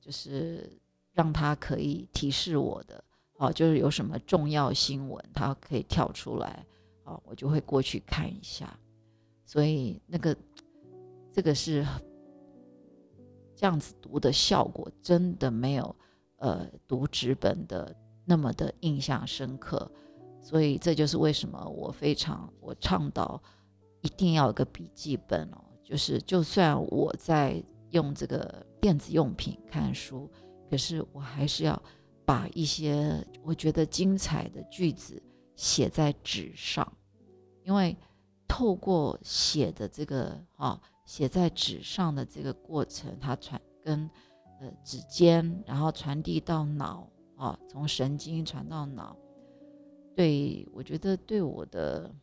[0.00, 0.80] 就是
[1.12, 6.64] 让他可以提示我的哦，就是有什么重要新闻，他可以跳出来
[7.04, 8.74] 哦，我就会过去看一下。
[9.44, 10.34] 所以那个
[11.30, 11.84] 这个是
[13.60, 15.94] 这样子读的效果，真的没有
[16.36, 17.94] 呃读纸本的
[18.24, 19.86] 那么的印象深刻。
[20.40, 23.38] 所以这就是为什么我非常我倡导
[24.00, 30.26] 一定要有个笔记本哦，就是就算我在用这个电子用品看书，
[30.70, 31.82] 可是我还是要
[32.24, 35.22] 把一些我觉得精彩的句子
[35.54, 36.90] 写在纸上，
[37.62, 37.94] 因为
[38.48, 44.08] 透过写的这个啊写在纸上的这个过程，它传跟
[44.60, 49.16] 呃指尖，然后传递到脑啊，从神经传到脑。
[50.14, 52.14] 对，我觉得对我的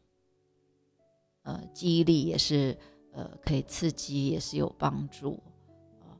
[1.41, 2.78] 呃记忆力也是
[3.12, 5.43] 呃可以刺激，也是有帮助
[6.00, 6.15] 啊。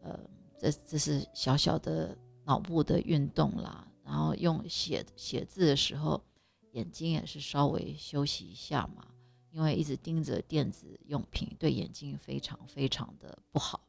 [0.00, 0.18] 呃，
[0.56, 2.16] 这这是小小的
[2.46, 3.86] 脑部的运动啦。
[4.02, 6.24] 然后用写写字的时候，
[6.72, 9.06] 眼睛也是稍微休息一下嘛，
[9.50, 13.80] 因为一直盯着电子用品，对眼睛非常非常的不好。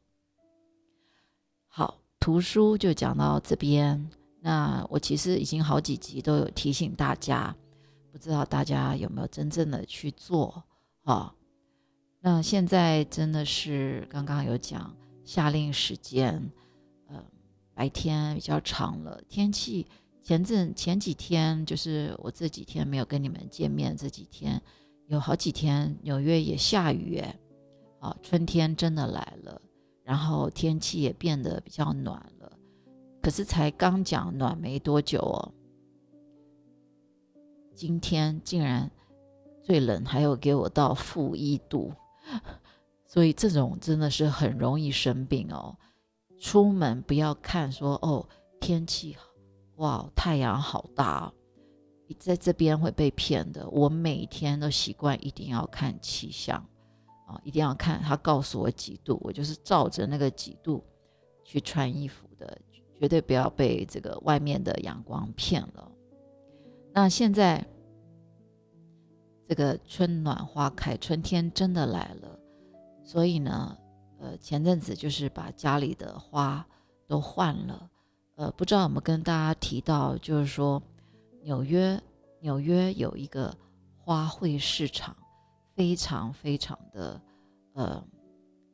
[1.66, 4.10] 好，图书就讲到这边。
[4.42, 7.54] 那我其实已经好几集都有提醒大家，
[8.10, 10.64] 不知道大家有没有真正的去做
[11.02, 11.34] 啊？
[12.20, 16.50] 那现在真的是刚刚有讲夏令时间，
[17.06, 17.22] 呃
[17.74, 19.86] 白天比较长了，天气
[20.22, 24.60] 前阵前几天就是我这几天没有跟你们见面，这几天
[25.10, 27.36] 有好几天纽约也下雨哎，
[27.98, 29.60] 啊，春天真的来了，
[30.04, 32.52] 然后天气也变得比较暖了，
[33.20, 35.52] 可是才刚讲暖没多久哦，
[37.74, 38.88] 今天竟然
[39.64, 41.92] 最冷还有给我到负一度，
[43.04, 45.76] 所以这种真的是很容易生病哦。
[46.38, 48.26] 出门不要看说哦
[48.60, 49.16] 天气
[49.76, 51.32] 哇太阳好大，
[52.18, 53.68] 在这边会被骗的。
[53.70, 56.64] 我每天都习惯一定要看气象
[57.26, 60.84] 啊，一定要看他告诉我几度，我就是照着那个几度
[61.44, 62.58] 去穿衣服的，
[62.98, 65.90] 绝对不要被这个外面的阳光骗了。
[66.92, 67.64] 那现在
[69.48, 72.38] 这个春暖花开，春天真的来了，
[73.04, 73.76] 所以呢。
[74.22, 76.62] 呃，前阵子就是把家里的花
[77.06, 77.90] 都换了，
[78.34, 80.82] 呃，不知道有没有跟大家提到，就是说
[81.42, 82.00] 纽约
[82.40, 83.56] 纽约有一个
[83.96, 85.16] 花卉市场，
[85.74, 87.20] 非常非常的
[87.74, 88.04] 呃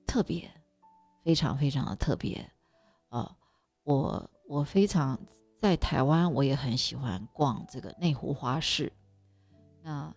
[0.07, 0.51] 特别，
[1.23, 2.49] 非常非常的特别，
[3.11, 3.37] 呃，
[3.85, 5.19] 我我非常
[5.59, 8.93] 在台湾，我也很喜欢逛这个内湖花市，
[9.83, 10.15] 那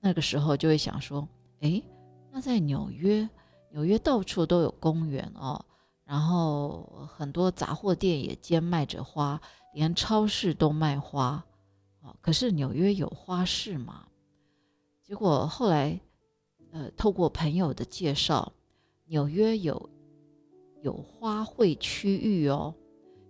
[0.00, 1.28] 那个时候就会想说，
[1.60, 1.82] 哎，
[2.30, 3.28] 那在纽约。
[3.74, 5.64] 纽约到处都有公园哦，
[6.04, 9.40] 然后很多杂货店也兼卖着花，
[9.72, 11.42] 连超市都卖花，
[12.02, 14.06] 哦，可是纽约有花市吗？
[15.02, 15.98] 结果后来，
[16.70, 18.52] 呃，透过朋友的介绍，
[19.06, 19.90] 纽约有
[20.82, 22.74] 有花卉区域哦，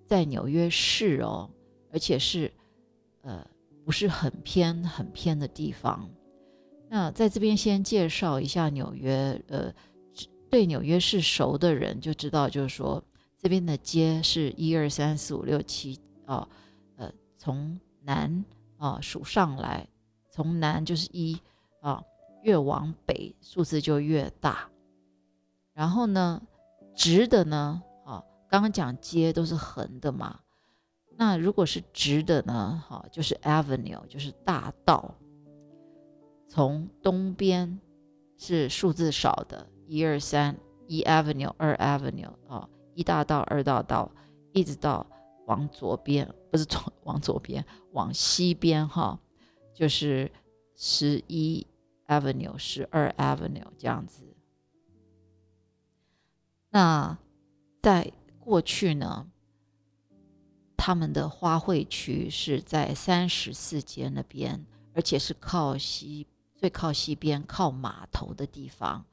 [0.06, 1.48] 在纽约市哦，
[1.92, 2.52] 而且是
[3.20, 3.46] 呃
[3.84, 6.08] 不是很偏很偏的地方。
[6.88, 9.72] 那在这边先介绍一下纽约，呃。
[10.50, 13.02] 对纽约市熟的人就知道，就是说
[13.38, 16.46] 这边的街是一二三四五六七啊，
[16.96, 18.44] 呃，从南
[18.82, 19.86] 啊数上来，
[20.28, 21.38] 从南就是一
[21.80, 22.02] 啊，
[22.42, 24.68] 越往北数字就越大。
[25.72, 26.42] 然后呢，
[26.96, 30.40] 直的呢，啊，刚刚讲街都是横的嘛，
[31.16, 35.14] 那如果是直的呢，哈，就是 avenue，就是大道。
[36.48, 37.78] 从东边
[38.36, 39.68] 是数字少的。
[39.86, 44.10] 一二三，一 avenue，二 avenue，啊，一大道，二大道，
[44.52, 45.06] 一直到
[45.46, 49.18] 往左边，不是从往左边，往西边哈，
[49.74, 50.30] 就是
[50.76, 51.66] 十一
[52.06, 54.36] avenue，十二 avenue 这样子。
[56.70, 57.18] 那
[57.82, 59.28] 在过去呢，
[60.76, 66.26] 他们的花卉区是在三十四街那边，而且是靠西，
[66.56, 69.04] 最靠西边，靠码头的地方。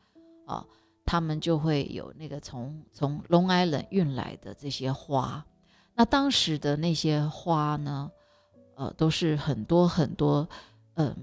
[0.45, 0.65] 啊，
[1.05, 5.45] 他们就会有那个从从 Long Island 运来的这些花，
[5.99, 8.09] 那当时的那些花呢，
[8.75, 10.47] 呃，都是很多很多，
[10.93, 11.13] 嗯，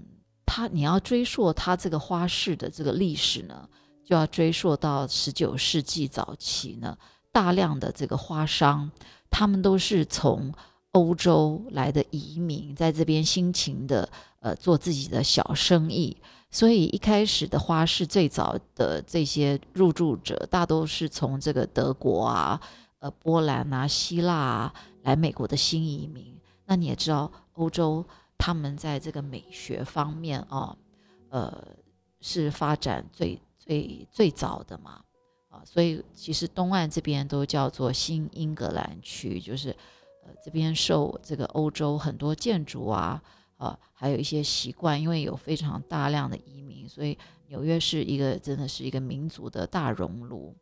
[0.44, 3.66] 它你要追溯它这个花市的这个历史呢，
[4.04, 6.94] 就要追溯到十九世纪早期呢，
[7.32, 8.90] 大量的这个花商，
[9.30, 10.52] 他们都是从
[10.92, 14.06] 欧洲来的移民，在这边辛勤的
[14.40, 16.14] 呃做自己的小生意。
[16.50, 22.60] 所以一开始的花市最早的这些入住者，大都是从这个德国啊、
[23.10, 26.38] 波兰啊、希腊啊来美国的新移民。
[26.64, 28.04] 那你也知道，欧洲
[28.36, 30.76] 他们在这个美学方面啊，
[31.28, 31.66] 呃
[32.20, 35.02] 是发展最最最早的嘛，
[35.48, 39.70] 啊，所以其实东岸这边都叫做新英格兰区，就是
[40.24, 43.22] 呃这边受这个欧洲很多建筑啊。
[43.58, 47.16] 啊，还有一些习惯，因为有非常大量的移民，所以
[47.46, 50.54] 纽约是一个真的是一个民族的大熔炉，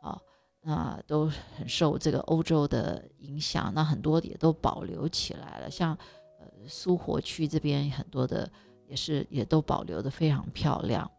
[0.00, 0.20] 啊，
[0.62, 5.94] 那都很受这个欧洲的影响，那很多也都保留起来了，像
[6.40, 8.50] 呃苏活区这边很多的
[8.88, 11.10] 也是也都保留的非常漂亮，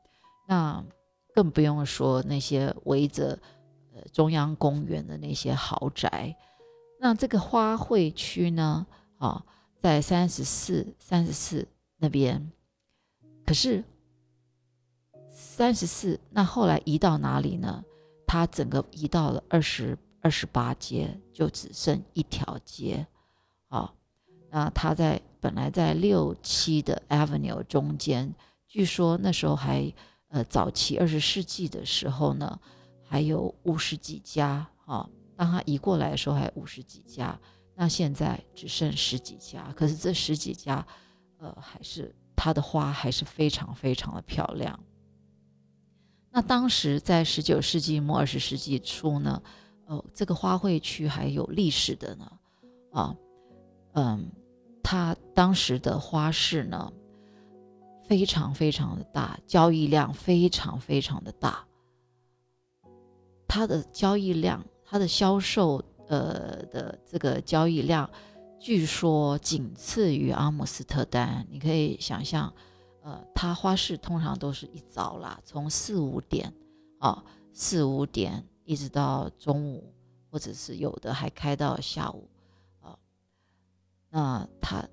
[0.48, 0.84] 那
[1.34, 3.38] 更不用说那些围着
[3.94, 6.36] 呃中央公园的那些豪宅，
[7.00, 8.86] 那这个花卉区呢，
[9.18, 9.46] 啊。
[9.84, 11.68] 在三十四、三十四
[11.98, 12.50] 那边，
[13.46, 13.84] 可是
[15.30, 17.84] 三十四那后来移到哪里呢？
[18.26, 23.06] 它整个移到了二十二十八街，就只剩一条街。
[23.68, 23.94] 啊，
[24.50, 28.34] 那它在本来在六七的 Avenue 中间，
[28.68, 29.94] 据说那时候还
[30.30, 32.60] 呃早期二十世纪的时候呢，
[33.04, 34.68] 还有五十几家。
[34.86, 37.40] 啊，当它移过来的时候，还五十几家。
[37.76, 40.86] 那现在只剩十几家，可是这十几家，
[41.38, 44.78] 呃，还是它的花还是非常非常的漂亮。
[46.36, 49.40] 那当时在十九世纪末二十世纪初呢，
[49.86, 52.32] 呃，呃，这个花卉区还有历史的呢，
[52.92, 53.16] 啊，
[53.94, 54.32] 嗯，
[54.82, 56.92] 它当时的花市呢，
[58.08, 61.64] 非常非常的大，交易量非常非常的大，
[63.48, 68.10] 它的交易量，它的销售，呃的这个交易量，
[68.60, 71.46] 据说仅次于阿姆斯特丹。
[71.52, 72.52] 你可以想象，
[73.04, 76.52] 呃，它花市通常都是一早啦，从四五点，
[76.98, 77.24] 啊，
[77.54, 78.44] 四五点。
[78.66, 79.94] 一直到中午，
[80.32, 82.30] 或者是有的还开到下午，
[82.80, 82.98] 啊，
[84.10, 84.88] 那他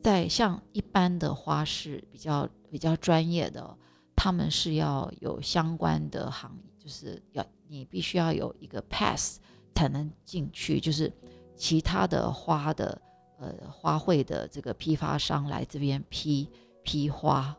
[0.00, 3.76] 在像一般的花市比较比较专业的，
[4.14, 9.40] 他们是要有相关的行，就是要你必须要有一个 pass
[9.74, 11.12] 才能进去，就是
[11.56, 13.02] 其他的花的
[13.40, 16.48] 呃花卉的这个批发商来这边批
[16.88, 17.54] 批花，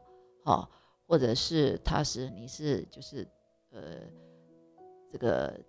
[0.45, 0.67] 哦，
[1.07, 3.27] 或者是他是你是就是
[3.71, 3.79] 呃。
[5.11, 5.59] 这个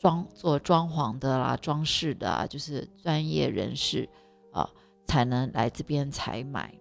[0.00, 4.08] 装做装潢的啦、装饰的啊，就是专业人士
[4.52, 4.68] 啊，
[5.06, 6.74] 才能来这边采买。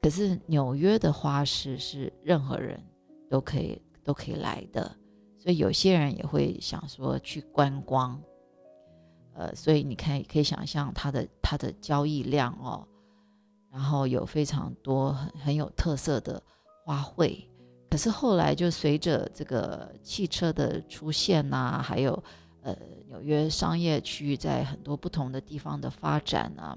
[0.00, 2.84] 可是纽约的花市是任何人
[3.30, 4.92] 都可以都可以来的，
[5.38, 8.20] 所以有些人也会想说去观光。
[9.34, 12.84] 呃，所以你看，可以想象它的它的交易量哦，
[13.72, 16.42] 然后有非常多很很有特色的
[16.84, 17.46] 花卉。
[17.90, 22.22] 可是后来就随着这个汽车的出现呐，还有
[22.62, 22.76] 呃
[23.08, 26.76] 纽约商业区在很多不同的地方的发展啊，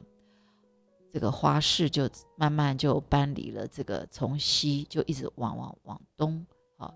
[1.13, 6.45] 这个花市就慢慢就搬离了这个从西就一直往往往东
[6.77, 6.93] 啊，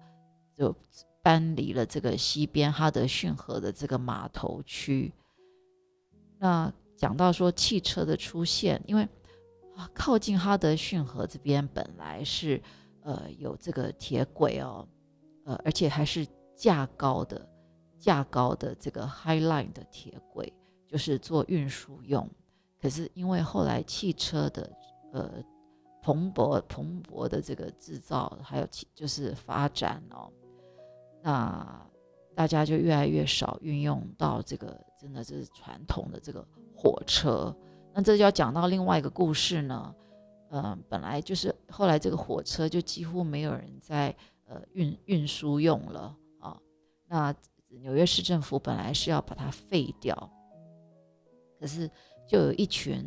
[0.58, 0.76] 就
[1.22, 5.14] 搬离了这个西边哈德逊河的这个码头区。
[6.38, 9.08] 那讲到说汽车的出现，因为
[9.94, 12.62] 靠近哈德逊河这边本来是。
[13.02, 14.86] 呃，有这个铁轨哦，
[15.46, 17.48] 呃，而且还是架高的、
[17.98, 20.54] 架高的这个 High Line 的铁轨，
[20.86, 22.30] 就是做运输用。
[22.80, 24.70] 可是因为后来汽车的
[25.14, 25.42] 呃
[26.04, 30.30] 蓬勃蓬勃的这个制造，还有就是发展哦，
[31.24, 31.90] 那
[32.36, 37.56] 大家就越来越少运用到这个，真的就是传统的这个火车。
[38.00, 39.94] 那这就要讲到另外一个故事呢。
[40.52, 46.58] 嗯，本来就是后来这个火车就几乎没有人在呃运运输用了啊。
[47.08, 47.36] 那
[47.82, 50.32] 纽约市政府本来是要把它废掉，
[51.60, 51.92] 可是
[52.26, 53.06] 就有一群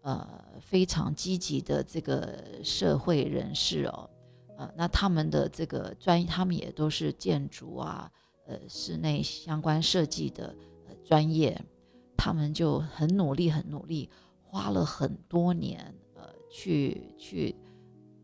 [0.00, 0.28] 呃
[0.60, 4.10] 非常积极的这个社会人士哦，
[4.58, 8.10] 呃，那他们的这个专，他们也都是建筑啊，
[8.48, 10.52] 呃，室内相关设计的
[10.88, 11.58] 呃专业，
[12.18, 14.10] 他们就很努力，很努力，
[14.52, 15.78] 花了很多年。
[16.14, 17.56] 呃去去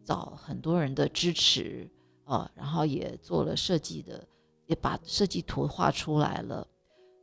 [0.05, 1.89] 找很多人的支持
[2.25, 4.23] 啊，然后也做了设计的，
[4.67, 6.69] 也把设计图画出来了。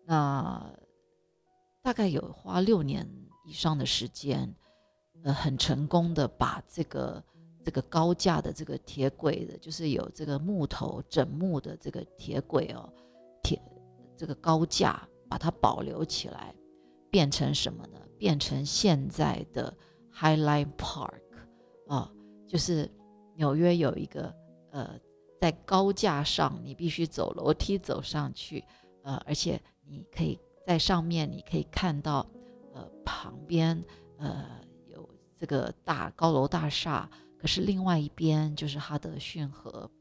[0.04, 0.68] 那
[1.84, 3.08] 大概有花六年
[3.46, 4.52] 以上的时间，
[5.24, 7.24] 呃，很成功的把这个
[7.64, 12.92] 这个高架的这个铁轨的，就是有这个木头整木的这个铁轨哦，
[13.44, 13.62] 铁
[14.18, 16.56] 这个高架把它保留起来，
[17.12, 18.00] 变成什么呢？
[18.26, 19.72] 变成现在的。
[20.18, 21.20] Highline Park，
[21.88, 22.10] 啊，
[22.48, 22.90] 就是
[23.36, 24.34] 纽约有一个
[24.72, 24.98] 呃，
[25.42, 28.64] 在高架上，你必须走楼梯走上去，
[29.04, 32.26] 呃，而且你可以在上面，你可以看到
[32.74, 33.84] 呃旁边
[34.18, 34.46] 呃
[34.88, 35.06] 有
[35.38, 39.92] 这个大高楼大厦，可是另外一边就是哈德逊河，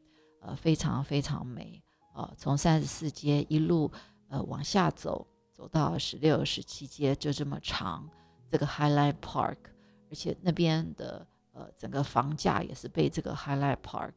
[0.43, 1.83] 呃，非常非常美
[2.15, 2.33] 啊。
[2.39, 3.91] 从三十四街一路
[4.29, 8.07] 呃往下走，走到十六、十七街就这么长，
[8.51, 9.57] 这个 Highline Park。
[10.11, 14.13] 而且那边的呃整个房价也是被这个 Highlight Park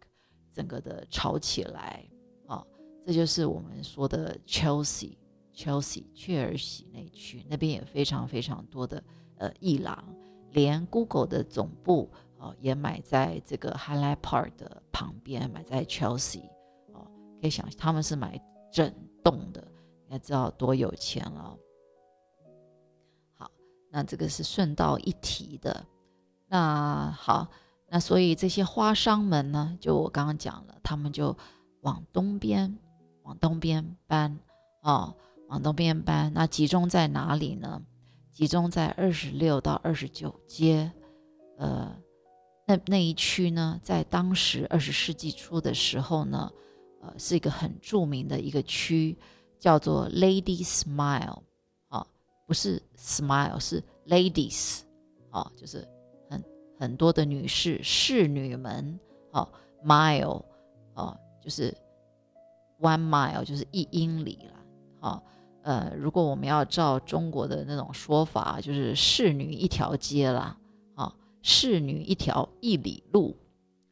[0.54, 2.06] 整个的炒起来
[2.46, 2.64] 啊，
[3.06, 5.16] 这就是我们说的 Chelsea
[5.56, 9.04] Chelsea 切尔西那区，那边也非常非常多的
[9.38, 10.04] 呃艺廊，
[10.52, 16.44] 连 Google 的总部啊也买在这个 Highlight Park 的旁边，买在 Chelsea
[16.94, 17.10] 哦，
[17.42, 18.40] 可以想他们是买
[18.72, 19.68] 整栋的，
[20.10, 21.58] 该知道多有钱了。
[23.36, 23.52] 好
[23.90, 25.86] 那这个是顺道一提的，
[26.48, 27.48] 那好，
[27.90, 31.36] 那所以这些花商们呢，就我刚刚讲了，他们就
[31.82, 32.78] 往东边，
[33.24, 34.38] 往东边搬
[34.82, 35.16] 哦，
[35.48, 36.32] 往东边搬。
[36.34, 37.82] 那集中在哪里呢？
[38.34, 40.92] 集中在二十六到二十九街，
[41.58, 41.92] 呃，
[42.68, 46.52] 那那一区呢，在当时二十世纪初的时候呢，
[47.02, 49.18] 呃，是一个很著名的一个区，
[49.60, 51.40] 叫做 Lady Smile
[51.90, 52.06] 啊。
[52.46, 54.82] 不是 smile，是 ladies，
[55.30, 55.86] 啊，就是
[56.30, 56.42] 很
[56.80, 58.98] 很多的女士侍女们，
[59.32, 59.48] 啊
[59.84, 60.42] ，mile，
[60.94, 61.76] 啊，就是
[62.80, 65.24] one mile，就是一英里了，啊，
[65.64, 70.58] 呃，如果我们要照中国的那种说法，就是侍女一条街啦，
[70.96, 73.36] 啊，侍女一条一里路，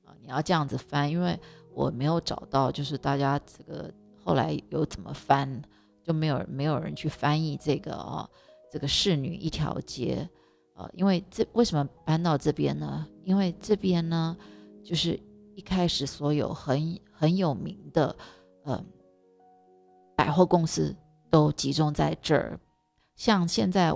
[0.06, 1.38] 啊，你要这样子翻，因为
[1.74, 3.94] 我没有找到，就是大家这个
[4.26, 5.62] 后来有怎么翻，
[6.04, 8.30] 就没有没有人去翻译这个啊，
[8.72, 10.28] 这个侍女一条街，
[10.74, 13.08] 呃，因为这为什么搬到这边呢？
[13.24, 14.36] 因为这边呢，
[14.84, 15.18] 就是
[15.56, 18.16] 一开始所有很很有名的，
[18.66, 18.86] 嗯，
[20.18, 20.96] 百货公司。
[21.32, 22.58] 都集中在这儿，
[23.18, 23.94] 像现在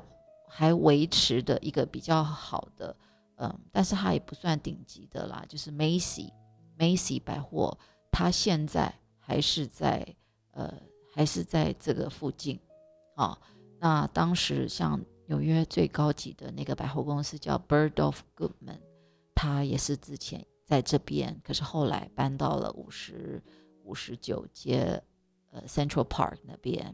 [0.50, 2.94] 还维持的一个比较好的，
[3.38, 7.78] 嗯，但是它也不算顶级的啦，就是 Macy，Macy 百货，
[8.12, 10.06] 它现在还是在，
[10.60, 10.74] 呃，
[11.14, 12.60] 还是在这个附近，
[13.16, 13.40] 啊，
[13.80, 18.82] 那当时像纽约最高级的那个百货公司叫 Bird of Goodman，
[19.34, 23.42] 它也是之前在这边，可是后来搬到了五十
[23.86, 25.02] 五十九街，
[25.52, 26.94] 呃，Central Park 那边。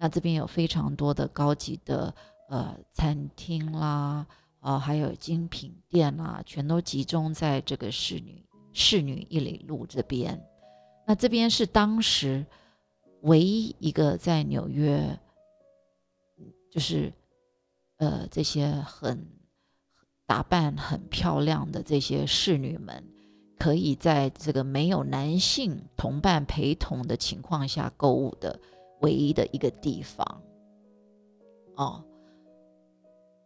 [0.00, 2.12] 那这边有非常多的高级的
[2.48, 4.26] 呃餐厅啦，
[4.58, 10.42] 啊，还有精品店啦，全都集中在这个侍女侍女一里路这边。
[11.06, 12.46] 那这边是当时
[13.22, 15.18] 唯一一个在纽约，
[16.70, 17.12] 就是
[17.98, 19.26] 呃这些很
[20.26, 23.04] 打扮很漂亮的这些侍女们，
[23.58, 28.60] 可以在这个没有男性同伴陪同的情况下购物的。
[29.02, 30.42] 唯一的一个地方，
[31.74, 32.04] 哦，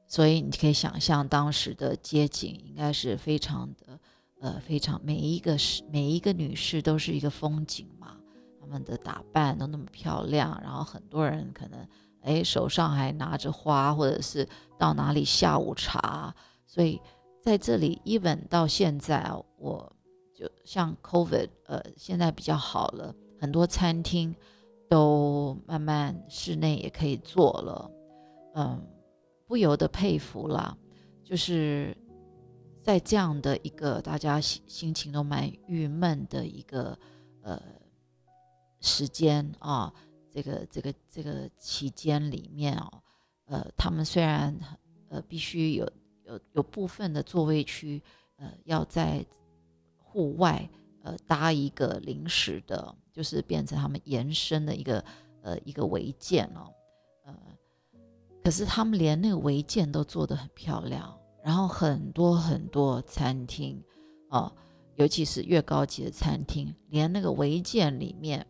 [0.09, 4.01] 所以你可以想象当时的街景应该是非常的，
[4.41, 8.17] 呃，非常每一个是每一个女士都是一个风景嘛，
[8.65, 11.87] 他们的打扮都那么漂亮，然后很多人可能
[12.23, 14.49] 哎手上还拿着花，或者是
[14.79, 16.35] 到哪里下午茶，
[16.67, 17.01] 所以
[17.43, 19.95] 在这里，even 到现在，我
[20.35, 24.35] 就像 COVID，呃，现在比较好了，很多餐厅。
[24.87, 27.91] 都慢慢室内也可以做了，
[28.55, 28.81] 嗯，
[29.47, 30.77] 不由得佩服啦。
[31.25, 31.97] 就是
[32.83, 36.97] 在这样的一个大家心心情都蛮郁闷的一个
[37.43, 37.61] 呃
[38.85, 39.93] 时间啊，
[40.31, 43.03] 这个这个这个期间里面哦，
[43.47, 44.55] 呃，他们虽然
[45.09, 45.91] 呃必须有
[46.25, 48.01] 有有部分的座位区
[48.37, 49.25] 呃要在
[49.97, 50.69] 户外
[51.03, 52.95] 呃搭一个临时的。
[53.15, 55.05] 就是变成他们延伸的一个
[55.41, 56.75] 呃一个违建哦，
[57.25, 57.33] 呃，
[58.43, 63.81] 可是他们连那个违建都做得很漂亮，然后很多很多餐厅
[64.31, 64.53] 哦，
[64.97, 68.45] 尤其是越高级的餐厅，连那个违建里面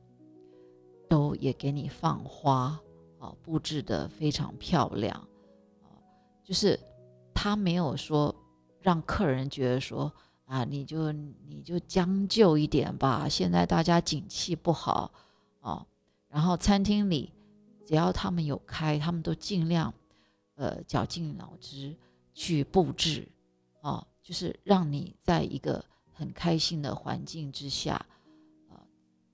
[1.14, 2.80] 都也给你放花
[3.18, 5.14] 啊，布置的非常漂亮
[5.82, 5.86] 啊，
[6.42, 6.78] 就是
[7.32, 8.34] 他没有说
[8.80, 10.12] 让客人觉得说。
[10.46, 13.26] 啊，你就你就将就一点吧。
[13.26, 15.10] 现在大家景气不好
[15.60, 15.86] 哦，
[16.28, 17.32] 然后餐厅里
[17.86, 19.92] 只要他们有开，他们都尽量
[20.56, 21.96] 呃绞尽脑汁
[22.34, 23.26] 去布置
[23.80, 28.04] 哦，就是让你在一个很开心的环境之下，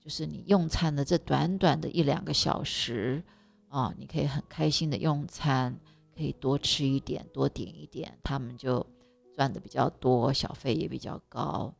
[0.03, 3.23] 就是你用餐的这短短的一两个小时
[3.69, 5.79] 啊，你可以很开心的用餐，
[6.15, 8.85] 可以多吃一点，多点一点，他们就。
[9.33, 11.73] 赚的比较多，小费也比较高，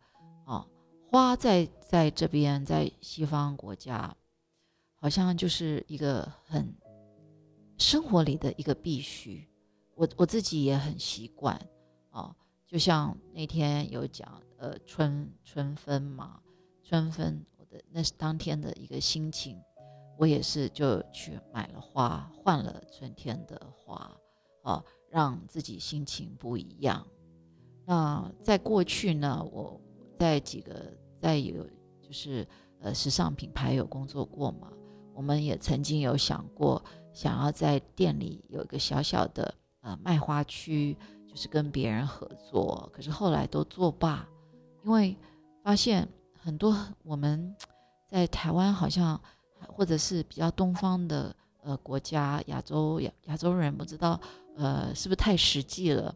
[0.46, 0.66] 啊，
[1.10, 4.16] 花在在这边，在西方国家，
[4.96, 6.74] 好像就是一个很
[7.78, 9.46] 生活里的一个必须。
[9.96, 11.62] 我我自己也很习惯，
[12.10, 12.34] 啊，
[12.66, 16.40] 就像那天有讲，呃，春春分嘛，
[16.82, 17.46] 春分，
[17.92, 19.62] 那是当天的一个心情，
[20.18, 24.18] 我也是就去买了花，换了春天的花，
[24.64, 27.06] 啊，让自己心情不一样。
[27.86, 29.80] 那在过去呢，我
[30.18, 31.66] 在几个在有
[32.02, 32.48] 就是
[32.80, 34.72] 呃时尚品牌有工作过嘛，
[35.14, 40.96] 我们也曾经有想过想要在店里有一个小小的呃卖花区，
[41.28, 44.28] 就是跟别人合作，可是后来都作罢，
[44.84, 45.18] 因为
[45.64, 46.08] 发现
[46.44, 47.56] 很多我们
[48.08, 49.20] 在台湾好像
[49.68, 54.20] 或者是比较东方的呃国家，亚洲亚亚洲人不知道
[54.56, 56.16] 呃是不是太实际了。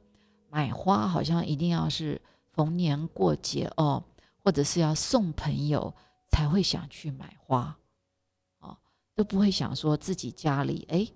[0.50, 2.20] 买花好像一定要是
[2.54, 4.04] 逢年过节哦，
[4.44, 5.94] 或者是要送朋友
[6.30, 7.78] 才会想去买花，
[8.60, 8.78] 哦，
[9.14, 11.08] 都不会想说自己家里哎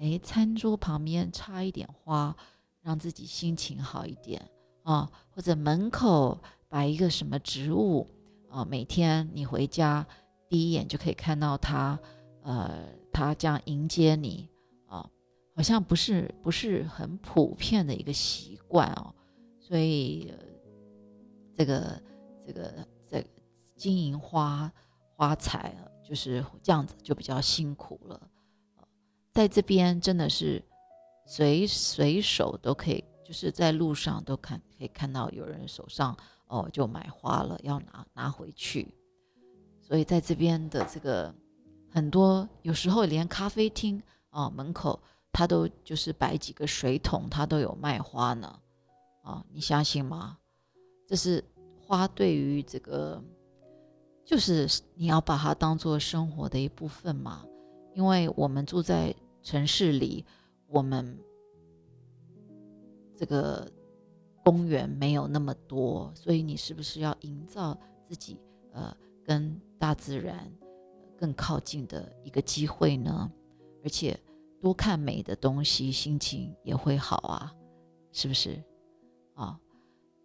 [0.00, 2.36] 哎餐桌旁边插一点花，
[2.82, 4.50] 让自己心情好一点
[4.82, 8.10] 啊，或者门口摆一个什么植物
[8.56, 10.06] 啊，每天你回家
[10.48, 11.98] 第一眼就可以看到他，
[12.42, 14.48] 呃，他这样迎接你。
[14.86, 15.06] 啊
[15.54, 19.14] 好像不是不是很普遍的一个习惯哦，
[19.58, 20.32] 所以
[21.56, 22.02] 这个
[22.46, 23.24] 这个这
[23.74, 24.70] 经营花
[25.16, 28.20] 花材就是这样子就比较辛苦了，
[29.32, 30.62] 在这边真的是
[31.26, 36.14] 随随手都可以，就是在路上都看可以看到有人手上
[36.46, 38.94] 哦就买花了，要拿拿回去。
[39.80, 41.34] 所以在这边的这个
[41.90, 45.00] 很多，有时候连咖啡厅啊门口，
[45.32, 48.60] 他都就是摆几个水桶，他都有卖花呢。
[49.22, 50.38] 啊，你相信吗？
[51.06, 51.42] 这是
[51.80, 53.22] 花对于这个，
[54.24, 57.44] 就是你要把它当做生活的一部分嘛。
[57.94, 60.24] 因为我们住在城市里，
[60.66, 61.18] 我们
[63.16, 63.70] 这个
[64.46, 67.76] 公园没有那么多，所以你是不是要营造
[68.08, 68.38] 自己
[68.72, 70.48] 呃跟大自然
[71.18, 73.28] 更靠近的一个机会呢？
[73.82, 74.16] 而且
[74.60, 77.52] 多看美的东西，心情也会好啊，
[78.12, 78.62] 是不是？
[79.34, 79.58] 啊，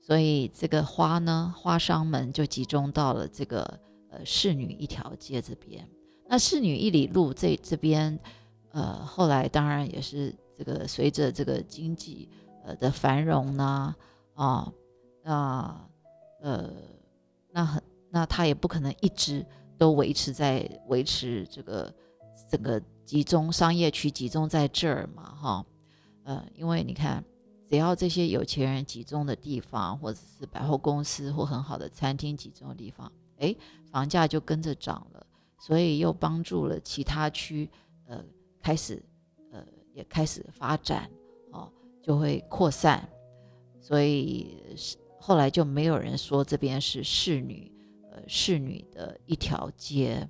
[0.04, 3.80] 所以这个花呢，花商们就集中到了这个
[4.12, 5.84] 呃侍女一条街这边。
[6.28, 8.20] 那侍女一里路这这边，
[8.70, 12.30] 呃，后来当然也是这个随着这个经济
[12.64, 13.96] 呃的繁荣呢，
[14.34, 14.72] 啊
[15.24, 15.90] 那
[16.42, 16.74] 呃
[17.52, 19.46] 那很那他也不可能一直
[19.78, 21.94] 都维持在维持这个
[22.50, 25.66] 整个集中商业区集中在这儿嘛，哈，
[26.24, 27.24] 呃，因为你看。
[27.70, 33.56] 只要这些有钱人集中的地方，或者是百货公司或很好的餐厅集中的地方，哎，
[33.90, 35.26] 房价就跟着涨了，
[35.58, 37.70] 所以又帮助了其他区，
[38.08, 38.22] 呃，
[38.62, 39.02] 开始，
[39.54, 41.10] 呃，也开始发展，
[41.52, 41.72] 哦，
[42.04, 43.08] 就会扩散，
[43.82, 47.70] 所以是后来就没有人说这边是侍女，
[48.12, 50.26] 呃，侍女的一条街，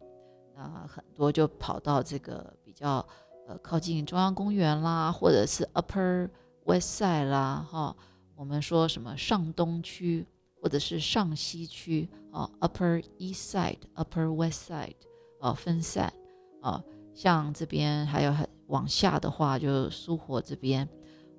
[0.55, 3.05] 那很多就跑到这个比较，
[3.47, 6.29] 呃，靠近中央公园啦，或者是 Upper。
[6.63, 7.97] West Side 啦，哈，
[8.35, 10.23] 我们说什么上东区
[10.61, 14.93] 或者是上西区啊，Upper East Side、Upper West Side
[15.39, 16.13] 啊，分散
[16.61, 16.81] 啊，
[17.15, 20.87] 像这边还有很往下的话，就苏活这边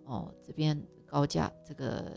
[0.06, 0.76] 哦，这边
[1.12, 2.16] 高价这个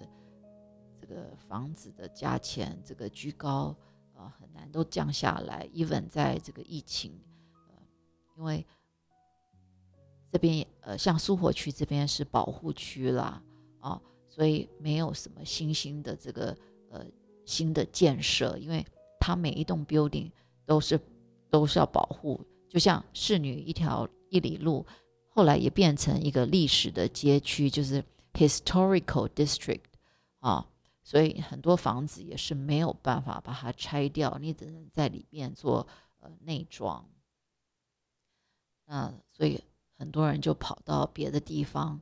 [1.01, 3.75] 这个房子的价钱这个居高
[4.13, 5.67] 啊，很难都降下来。
[5.73, 7.19] Even 在这个疫情，
[7.67, 7.73] 呃，
[8.37, 8.65] 因为。
[10.31, 13.41] 这边呃，像苏活区这边是保护区啦，
[13.79, 16.53] 啊，所以没有什么新兴的这个
[16.89, 17.05] 呃
[17.45, 18.85] 新的建设，因为
[19.17, 20.29] 它每一栋 building
[20.65, 20.99] 都是
[21.49, 24.85] 都是要保护，就像侍女一条一里路，
[25.29, 28.03] 后来也变成一个历史的街区，就是
[28.35, 29.85] historical district
[30.39, 30.67] 啊，
[31.03, 35.87] 所以很多房子也是没有办法把它拆掉，你只能在里面做
[36.19, 37.09] 呃内装，
[38.85, 39.63] 那所以。
[39.97, 41.97] 很多人就跑到别的地方，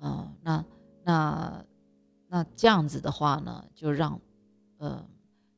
[0.00, 0.62] 嗯，那
[1.02, 1.64] 那
[2.26, 4.20] 那这样子的话呢，就让，
[4.76, 5.02] 呃，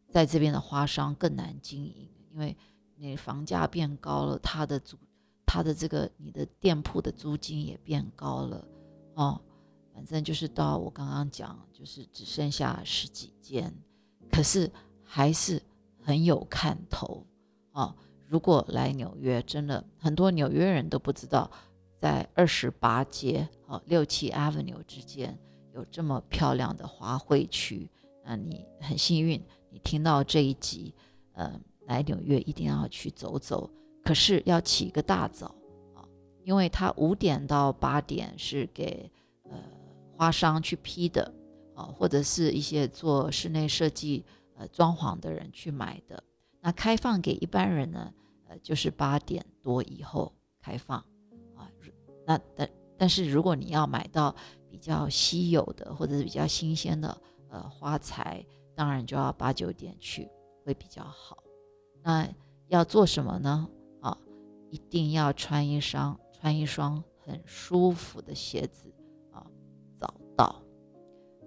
[0.09, 2.57] 在这边的花商更难经营，因为
[2.95, 4.97] 你房价变高了，他的租，
[5.45, 8.65] 他的这个你的店铺的租金也变高了，
[9.15, 9.41] 哦，
[9.95, 13.73] 反正就是到我刚刚讲，就是只剩下十几间，
[14.31, 14.71] 可是
[15.03, 15.63] 还是
[16.03, 17.27] 很有看头，
[17.73, 17.95] 哦，
[18.27, 21.51] 如果来纽约，真的很多纽约人都不知道。
[21.99, 25.39] 在二十八街哦六七 Avenue 之间
[25.75, 27.91] 有这么漂亮的花卉区，
[28.25, 29.39] 那你很幸运，
[29.69, 30.95] 你听到这一集，
[31.35, 33.69] 呃，来纽约一定要去走走，
[34.03, 35.55] 可是要起一个大早
[35.95, 36.01] 啊，
[36.43, 39.13] 因为它五点到八点是给
[39.43, 39.59] 呃
[40.21, 41.33] 花商去批的
[41.75, 44.23] 啊，或者是一些做室内设计
[44.55, 46.23] 呃装潢的人去买的，
[46.61, 48.13] 那开放给一般人呢，
[48.47, 50.99] 呃，就是八点多以后开放。
[51.57, 51.67] 啊
[52.27, 52.69] 那但
[52.99, 54.37] 但是如果你要买到
[54.69, 57.19] 比较稀有的或者是比较新鲜的
[57.49, 58.45] 呃花材，
[58.75, 60.29] 当然就要八九点去
[60.67, 61.39] 会比较好。
[62.03, 62.29] 那
[62.69, 63.67] 要做什么呢？
[64.03, 64.19] 啊，
[64.69, 68.93] 一定要穿一双穿一双很舒服的鞋子，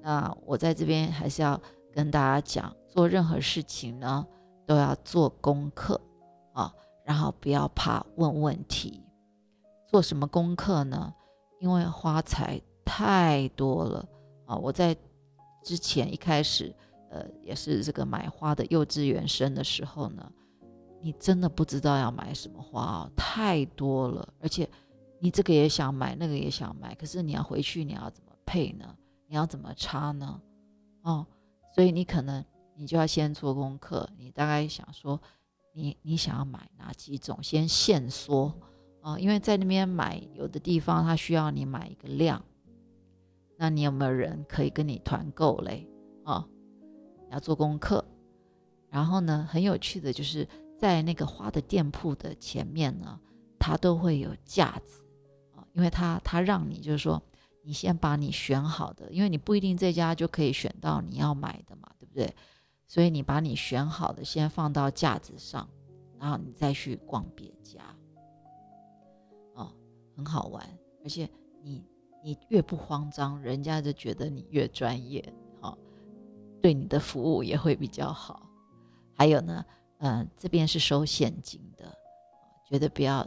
[0.04, 1.60] 那我在这边还是要
[1.93, 4.28] 跟大家讲，做任何事情呢
[4.68, 5.99] 都要做功课
[6.51, 6.74] 啊，
[7.06, 9.01] 然后不要怕问问题。
[9.88, 11.14] 做什么功课呢？
[11.62, 14.06] 因为花材太多了
[14.45, 14.58] 啊！
[14.58, 14.93] 我在
[15.64, 16.76] 之前一开始，
[17.10, 20.30] 呃，也是这个买花的幼稚园生的时候呢，
[20.99, 24.70] 你真的不知道要买什么花哦，太多了，而且
[25.20, 28.93] 你这个也想买，那个也想买，可是你要回去，你要怎么配呢？
[29.34, 30.40] 你要怎么插呢？
[31.02, 31.26] 哦，
[31.74, 35.20] 所以你可能你就要先做功课，你大概想说，
[35.72, 38.54] 你你想要买哪几种，先现说。
[39.02, 42.46] 啊，因为在那边买，有的地方它需要你买一个量，
[43.58, 45.90] 那你有没有人可以跟你团购嘞？
[46.26, 46.48] 啊，
[47.32, 48.06] 要做功课。
[48.92, 53.20] 然后呢，很有趣的就是在那个花的店铺的前面呢，
[53.58, 55.02] 它都会有架子
[55.56, 57.20] 啊，因为它它让你就是说，
[57.66, 62.36] 你先把你选好的，因为你不一定这家就可以选到你要买的嘛，对不对？
[62.86, 65.68] 所以你把你选好的先放到架子上，
[66.20, 67.82] 然后你再去逛别家，
[69.55, 69.72] 哦，
[70.16, 70.64] 很好玩，
[71.03, 71.28] 而且
[71.61, 71.84] 你
[72.22, 75.24] 你越不慌张，人家就觉得你越专业，
[75.61, 75.78] 哦，
[76.61, 78.47] 对你的服务也会比较好。
[79.16, 79.66] 还有呢，
[79.99, 81.91] 嗯，这边是收现金的，
[82.66, 83.26] 绝对不要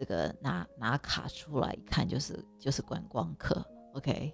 [0.00, 3.62] 这个拿拿卡出来一看就是就是观光客。
[3.92, 4.32] OK，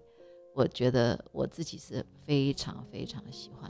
[0.55, 3.69] 我觉得我自己是非常非常喜欢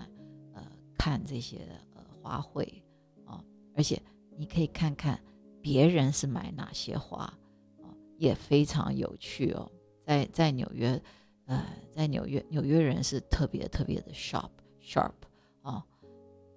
[0.53, 0.63] 呃。
[0.99, 2.83] 看这些呃花卉
[3.25, 3.43] 哦，
[3.77, 4.03] 而且
[4.37, 5.23] 你可以看看
[5.63, 7.33] 别人是买哪些花
[7.79, 9.71] 哦，也非常有趣哦。
[10.05, 11.01] 在在纽约，
[11.45, 14.51] 呃，在纽约，纽约人是特别特别的 sharp
[14.83, 15.15] sharp
[15.63, 15.83] 哦，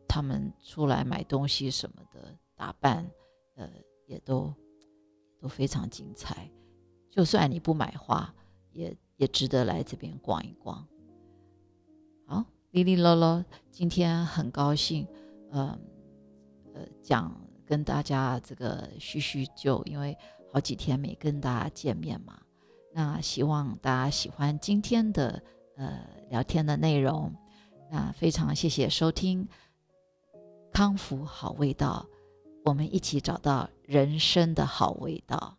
[0.07, 3.09] 他们出来买东西什么的，打扮
[3.55, 3.69] 呃
[4.07, 4.53] 也都
[5.39, 6.49] 都非常精彩。
[7.09, 8.33] 就算你不买花，
[8.71, 10.87] 也也值得来这边逛一逛。
[12.25, 12.45] 好。
[12.71, 15.07] 哩哩啰啰，今天很高兴，
[15.49, 15.75] 呃，
[16.75, 17.35] 呃，讲
[17.65, 20.15] 跟大家这个叙叙旧，因为
[20.53, 22.39] 好几天没跟大家见面嘛。
[22.93, 25.41] 那希望大家喜欢今天的
[25.77, 27.33] 呃聊天的内容。
[27.89, 29.47] 那非常谢谢收听，
[30.71, 32.05] 康福好味道，
[32.65, 35.57] 我们一起找到人生的好味道。